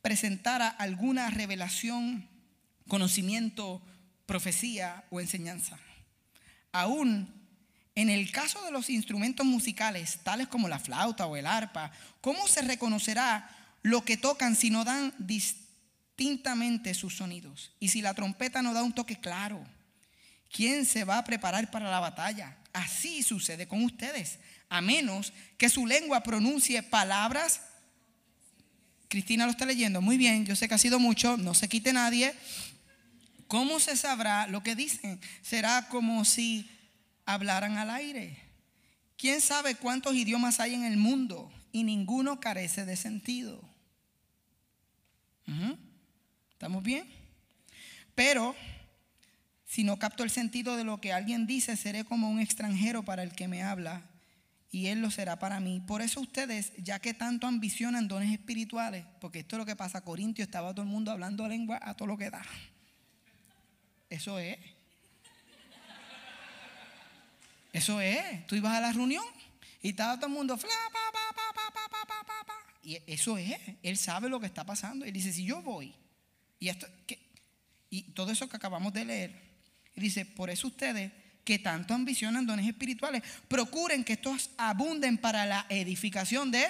[0.00, 2.28] presentara alguna revelación,
[2.88, 3.80] conocimiento,
[4.26, 5.78] profecía o enseñanza?
[6.72, 7.41] Aún
[7.94, 12.48] en el caso de los instrumentos musicales, tales como la flauta o el arpa, ¿cómo
[12.48, 13.50] se reconocerá
[13.82, 17.72] lo que tocan si no dan distintamente sus sonidos?
[17.80, 19.62] Y si la trompeta no da un toque claro,
[20.50, 22.56] ¿quién se va a preparar para la batalla?
[22.72, 24.38] Así sucede con ustedes,
[24.70, 27.60] a menos que su lengua pronuncie palabras.
[29.08, 31.92] Cristina lo está leyendo, muy bien, yo sé que ha sido mucho, no se quite
[31.92, 32.34] nadie.
[33.48, 35.20] ¿Cómo se sabrá lo que dicen?
[35.42, 36.66] Será como si
[37.24, 38.38] hablaran al aire.
[39.16, 43.62] ¿Quién sabe cuántos idiomas hay en el mundo y ninguno carece de sentido?
[46.52, 47.06] ¿Estamos bien?
[48.14, 48.54] Pero
[49.64, 53.22] si no capto el sentido de lo que alguien dice, seré como un extranjero para
[53.22, 54.02] el que me habla
[54.70, 55.80] y él lo será para mí.
[55.86, 60.00] Por eso ustedes, ya que tanto ambicionan dones espirituales, porque esto es lo que pasa,
[60.00, 62.42] Corintio estaba todo el mundo hablando lengua a todo lo que da.
[64.08, 64.58] Eso es.
[67.72, 68.46] Eso es.
[68.46, 69.24] Tú ibas a la reunión
[69.80, 70.58] y estaba todo el mundo.
[72.82, 73.58] y eso es.
[73.82, 75.04] Él sabe lo que está pasando.
[75.04, 75.94] Él dice: Si yo voy,
[76.58, 76.86] y, esto,
[77.90, 79.42] y todo eso que acabamos de leer,
[79.94, 81.12] dice: Por eso ustedes
[81.44, 86.66] que tanto ambicionan dones espirituales, procuren que estos abunden para la edificación de.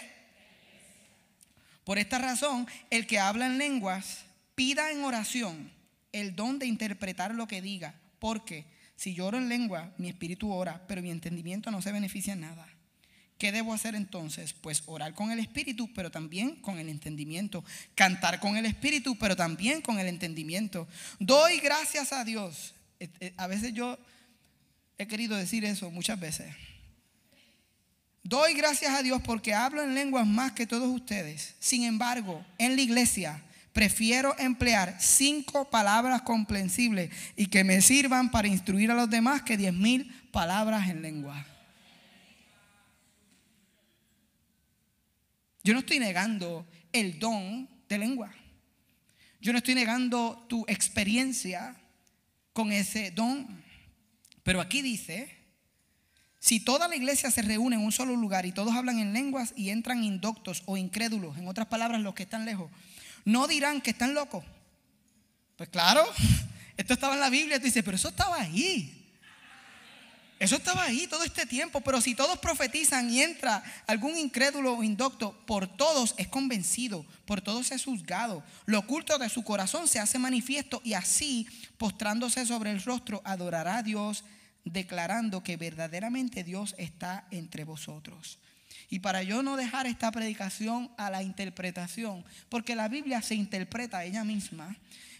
[1.85, 4.25] Por esta razón, el que habla en lenguas,
[4.55, 5.71] pida en oración
[6.13, 8.65] el don de interpretar lo que diga, porque
[8.97, 12.41] si yo oro en lengua, mi espíritu ora, pero mi entendimiento no se beneficia en
[12.41, 12.69] nada.
[13.39, 14.53] ¿Qué debo hacer entonces?
[14.53, 17.65] Pues orar con el espíritu, pero también con el entendimiento.
[17.97, 20.87] Cantar con el espíritu, pero también con el entendimiento.
[21.19, 22.75] Doy gracias a Dios.
[23.01, 23.99] Eh, eh, a veces yo
[24.97, 26.55] he querido decir eso muchas veces.
[28.23, 31.57] Doy gracias a Dios porque hablo en lenguas más que todos ustedes.
[31.59, 38.49] Sin embargo, en la iglesia Prefiero emplear cinco palabras comprensibles y que me sirvan para
[38.49, 41.47] instruir a los demás que diez mil palabras en lengua.
[45.65, 48.33] Yo no estoy negando el don de lengua.
[49.41, 51.77] Yo no estoy negando tu experiencia
[52.53, 53.63] con ese don.
[54.43, 55.35] Pero aquí dice,
[56.41, 59.55] si toda la iglesia se reúne en un solo lugar y todos hablan en lenguas
[59.57, 62.71] y entran indoctos o incrédulos, en otras palabras los que están lejos,
[63.25, 64.45] no dirán que están locos.
[65.57, 66.05] Pues claro,
[66.77, 68.99] esto estaba en la Biblia, tú dices, pero eso estaba ahí.
[70.43, 74.83] Eso estaba ahí todo este tiempo, pero si todos profetizan y entra algún incrédulo o
[74.83, 78.43] indocto, por todos es convencido, por todos es juzgado.
[78.67, 81.47] Lo oculto de su corazón se hace manifiesto y así,
[81.79, 84.25] postrándose sobre el rostro, adorará a Dios,
[84.65, 88.41] declarando que verdaderamente Dios está entre vosotros.
[88.93, 94.05] Y para yo no dejar esta predicación a la interpretación, porque la Biblia se interpreta
[94.05, 94.77] ella misma,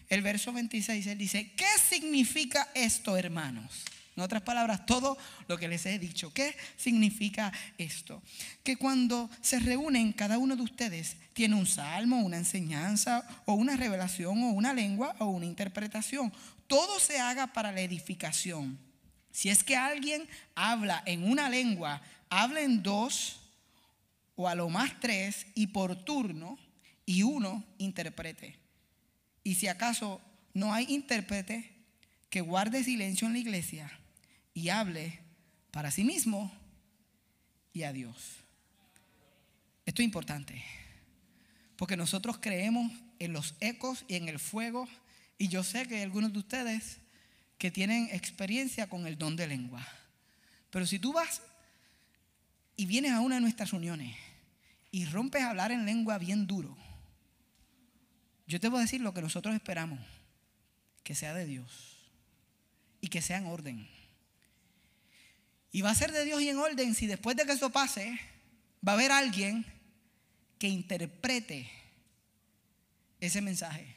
[0.09, 3.83] el verso 26 él dice, ¿qué significa esto, hermanos?
[4.15, 5.17] En otras palabras, todo
[5.47, 6.31] lo que les he dicho.
[6.31, 8.21] ¿Qué significa esto?
[8.63, 13.75] Que cuando se reúnen, cada uno de ustedes tiene un salmo, una enseñanza, o una
[13.75, 16.31] revelación, o una lengua, o una interpretación.
[16.67, 18.77] Todo se haga para la edificación.
[19.31, 23.39] Si es que alguien habla en una lengua, habla en dos,
[24.35, 26.57] o a lo más tres, y por turno,
[27.05, 28.57] y uno interprete.
[29.43, 30.21] Y si acaso
[30.53, 31.73] no hay intérprete,
[32.29, 33.91] que guarde silencio en la iglesia
[34.55, 35.19] y hable
[35.69, 36.51] para sí mismo
[37.73, 38.15] y a Dios.
[39.85, 40.63] Esto es importante,
[41.75, 44.87] porque nosotros creemos en los ecos y en el fuego,
[45.37, 47.01] y yo sé que hay algunos de ustedes
[47.59, 49.85] que tienen experiencia con el don de lengua.
[50.69, 51.41] Pero si tú vas
[52.75, 54.15] y vienes a una de nuestras reuniones
[54.91, 56.77] y rompes a hablar en lengua bien duro,
[58.47, 59.99] yo te voy a decir lo que nosotros esperamos,
[61.03, 62.11] que sea de Dios
[63.01, 63.87] y que sea en orden.
[65.71, 68.19] Y va a ser de Dios y en orden si después de que eso pase,
[68.87, 69.65] va a haber alguien
[70.59, 71.69] que interprete
[73.19, 73.95] ese mensaje.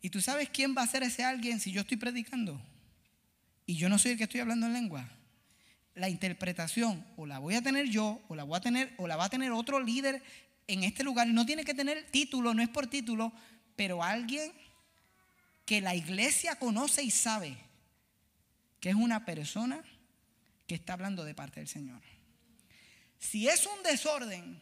[0.00, 2.60] ¿Y tú sabes quién va a ser ese alguien si yo estoy predicando?
[3.66, 5.08] Y yo no soy el que estoy hablando en lengua.
[5.94, 9.16] La interpretación o la voy a tener yo, o la voy a tener, o la
[9.16, 10.22] va a tener otro líder
[10.66, 11.26] en este lugar.
[11.26, 13.32] No tiene que tener título, no es por título,
[13.76, 14.52] pero alguien
[15.66, 17.56] que la iglesia conoce y sabe
[18.80, 19.82] que es una persona
[20.66, 22.00] que está hablando de parte del Señor.
[23.18, 24.60] Si es un desorden,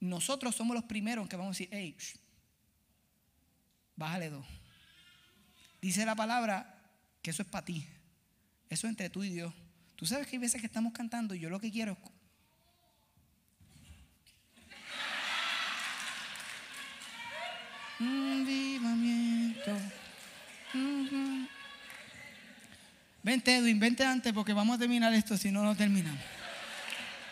[0.00, 1.96] nosotros somos los primeros que vamos a decir, hey,
[3.96, 4.46] bájale dos.
[5.80, 6.82] Dice la palabra
[7.22, 7.86] que eso es para ti.
[8.68, 9.54] Eso es entre tú y Dios.
[9.98, 11.98] Tú sabes que hay veces que estamos cantando y yo lo que quiero
[17.98, 19.76] es vivamiento.
[23.24, 26.22] Vente, Edwin, vente antes porque vamos a terminar esto si no lo terminamos.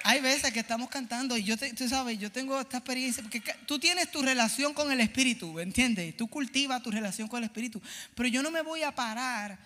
[0.02, 3.78] Hay veces que estamos cantando y yo, tú sabes, yo tengo esta experiencia, porque tú
[3.78, 6.16] tienes tu relación con el Espíritu, ¿entiendes?
[6.16, 7.80] Tú cultivas tu relación con el Espíritu,
[8.16, 9.56] pero yo no me voy a parar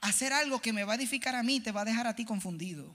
[0.00, 2.24] hacer algo que me va a edificar a mí, te va a dejar a ti
[2.24, 2.94] confundido.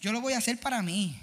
[0.00, 1.16] Yo lo voy a hacer para mí.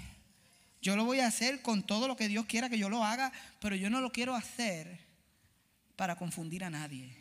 [0.82, 3.32] Yo lo voy a hacer con todo lo que Dios quiera que yo lo haga,
[3.60, 5.00] pero yo no lo quiero hacer
[5.96, 7.16] para confundir a nadie.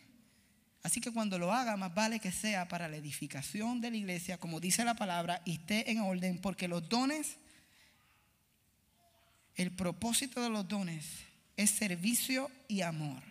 [0.82, 4.38] Así que cuando lo haga, más vale que sea para la edificación de la iglesia,
[4.38, 7.38] como dice la palabra, y esté en orden, porque los dones,
[9.56, 11.06] el propósito de los dones
[11.56, 13.24] es servicio y amor.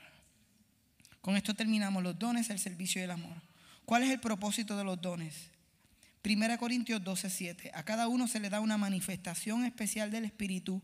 [1.21, 3.52] Con esto terminamos los dones, el servicio y el amor.
[3.93, 5.51] ¿Cuál es el propósito de los dones?
[6.25, 7.73] 1 Corintios 12, 7.
[7.75, 10.81] A cada uno se le da una manifestación especial del Espíritu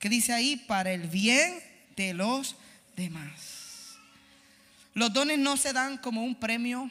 [0.00, 1.54] que dice ahí para el bien
[1.94, 2.56] de los
[2.96, 3.96] demás.
[4.92, 6.90] Los dones no se dan como un premio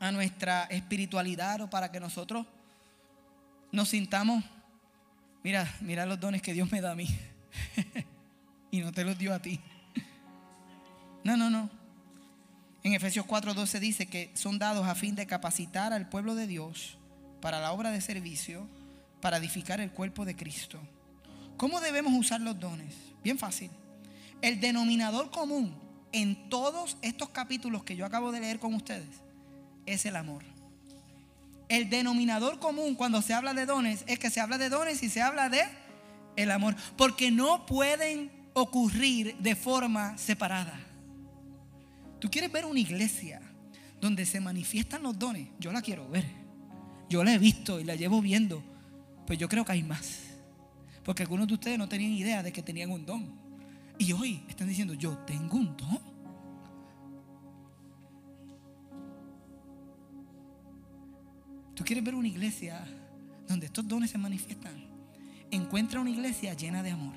[0.00, 2.44] a nuestra espiritualidad o para que nosotros
[3.70, 4.42] nos sintamos,
[5.44, 7.06] mira, mira los dones que Dios me da a mí
[8.72, 9.60] y no te los dio a ti.
[11.22, 11.83] No, no, no.
[12.84, 16.98] En Efesios 4:12 dice que son dados a fin de capacitar al pueblo de Dios
[17.40, 18.68] para la obra de servicio,
[19.22, 20.78] para edificar el cuerpo de Cristo.
[21.56, 22.94] ¿Cómo debemos usar los dones?
[23.22, 23.70] Bien fácil.
[24.42, 25.74] El denominador común
[26.12, 29.08] en todos estos capítulos que yo acabo de leer con ustedes
[29.86, 30.44] es el amor.
[31.70, 35.08] El denominador común cuando se habla de dones es que se habla de dones y
[35.08, 35.62] se habla de
[36.36, 40.78] el amor, porque no pueden ocurrir de forma separada.
[42.24, 43.38] Tú quieres ver una iglesia
[44.00, 46.24] donde se manifiestan los dones, yo la quiero ver.
[47.10, 48.62] Yo la he visto y la llevo viendo,
[49.26, 50.20] pues yo creo que hay más.
[51.04, 53.30] Porque algunos de ustedes no tenían idea de que tenían un don.
[53.98, 56.00] Y hoy están diciendo, yo tengo un don.
[61.74, 62.86] Tú quieres ver una iglesia
[63.46, 64.72] donde estos dones se manifiestan.
[65.50, 67.16] Encuentra una iglesia llena de amor.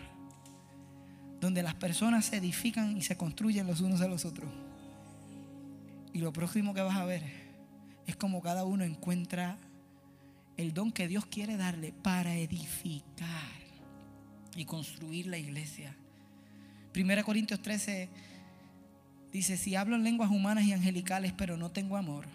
[1.39, 4.66] Donde las personas se edifican y se construyen los unos a los otros.
[6.17, 7.21] Y lo próximo que vas a ver
[8.07, 9.59] es como cada uno encuentra
[10.57, 13.51] el don que Dios quiere darle para edificar
[14.55, 15.95] y construir la iglesia.
[16.95, 18.09] 1 Corintios 13
[19.31, 22.25] dice, si hablo en lenguas humanas y angelicales, pero no tengo amor,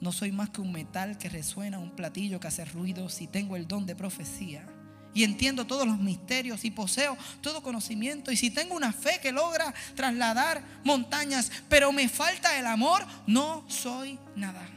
[0.00, 3.54] no soy más que un metal que resuena, un platillo que hace ruido, si tengo
[3.54, 4.66] el don de profecía
[5.14, 9.32] y entiendo todos los misterios y poseo todo conocimiento y si tengo una fe que
[9.32, 14.68] logra trasladar montañas, pero me falta el amor, no soy nada.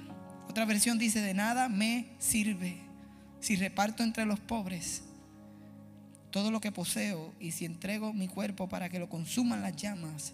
[0.48, 2.78] Otra versión dice, de nada me sirve
[3.40, 5.04] si reparto entre los pobres
[6.32, 10.34] todo lo que poseo y si entrego mi cuerpo para que lo consuman las llamas,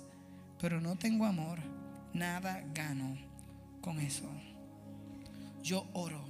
[0.59, 1.59] pero no tengo amor,
[2.13, 3.17] nada gano
[3.81, 4.29] con eso.
[5.61, 6.21] yo oro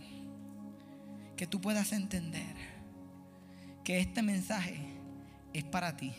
[1.36, 2.73] que tú puedas entender
[3.84, 4.78] que este mensaje
[5.54, 6.14] es para ti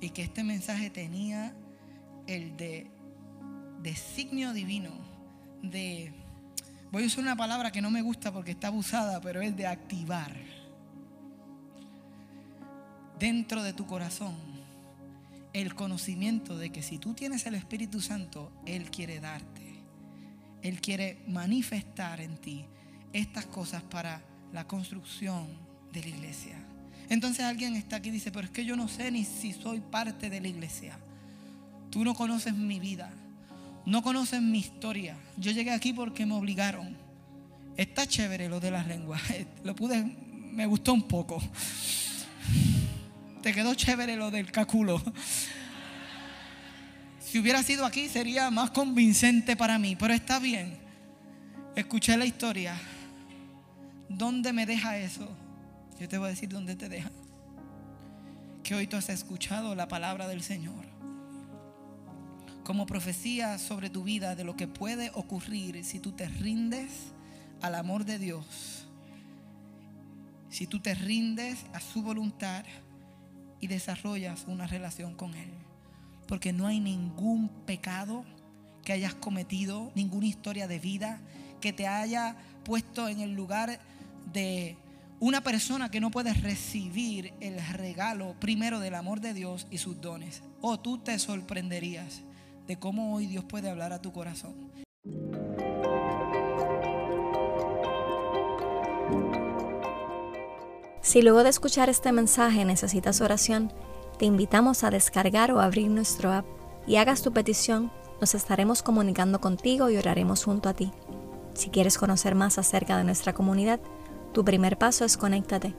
[0.00, 1.54] y que este mensaje tenía
[2.26, 2.90] el de
[3.82, 4.90] designio divino
[5.62, 6.12] de
[6.90, 9.66] voy a usar una palabra que no me gusta porque está abusada, pero es de
[9.66, 10.34] activar
[13.18, 14.34] dentro de tu corazón
[15.52, 19.62] el conocimiento de que si tú tienes el Espíritu Santo, Él quiere darte.
[20.62, 22.64] Él quiere manifestar en ti
[23.12, 25.63] estas cosas para la construcción
[25.94, 26.56] de la iglesia.
[27.08, 29.80] Entonces alguien está aquí y dice, pero es que yo no sé ni si soy
[29.80, 30.98] parte de la iglesia.
[31.90, 33.12] Tú no conoces mi vida,
[33.86, 35.16] no conoces mi historia.
[35.36, 36.96] Yo llegué aquí porque me obligaron.
[37.76, 39.22] Está chévere lo de las lenguas.
[39.64, 40.04] Lo pude,
[40.52, 41.42] me gustó un poco.
[43.42, 45.02] Te quedó chévere lo del caculo.
[47.20, 50.78] Si hubiera sido aquí sería más convincente para mí, pero está bien.
[51.74, 52.74] Escuché la historia.
[54.08, 55.28] ¿Dónde me deja eso?
[55.98, 57.10] Yo te voy a decir dónde te deja.
[58.62, 60.84] Que hoy tú has escuchado la palabra del Señor.
[62.64, 66.90] Como profecía sobre tu vida de lo que puede ocurrir si tú te rindes
[67.60, 68.86] al amor de Dios.
[70.48, 72.64] Si tú te rindes a su voluntad
[73.60, 75.50] y desarrollas una relación con Él.
[76.26, 78.24] Porque no hay ningún pecado
[78.84, 81.20] que hayas cometido, ninguna historia de vida
[81.60, 83.80] que te haya puesto en el lugar
[84.32, 84.76] de
[85.24, 89.98] una persona que no puede recibir el regalo primero del amor de Dios y sus
[89.98, 90.42] dones.
[90.60, 92.20] O tú te sorprenderías
[92.66, 94.52] de cómo hoy Dios puede hablar a tu corazón.
[101.00, 103.72] Si luego de escuchar este mensaje necesitas oración,
[104.18, 106.44] te invitamos a descargar o abrir nuestro app
[106.86, 107.90] y hagas tu petición.
[108.20, 110.92] Nos estaremos comunicando contigo y oraremos junto a ti.
[111.54, 113.80] Si quieres conocer más acerca de nuestra comunidad,
[114.34, 115.74] tu primer paso es conéctate.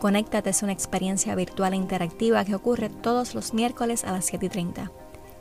[0.00, 4.90] Conéctate es una experiencia virtual e interactiva que ocurre todos los miércoles a las 7:30.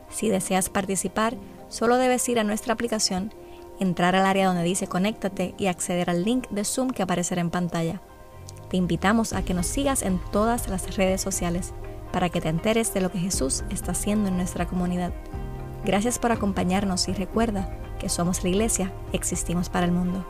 [0.10, 1.38] Si deseas participar,
[1.70, 3.34] solo debes ir a nuestra aplicación,
[3.80, 7.50] entrar al área donde dice Conéctate y acceder al link de Zoom que aparecerá en
[7.50, 8.02] pantalla.
[8.70, 11.74] Te invitamos a que nos sigas en todas las redes sociales
[12.12, 15.14] para que te enteres de lo que Jesús está haciendo en nuestra comunidad.
[15.86, 20.26] Gracias por acompañarnos y recuerda que somos la iglesia, existimos para el mundo.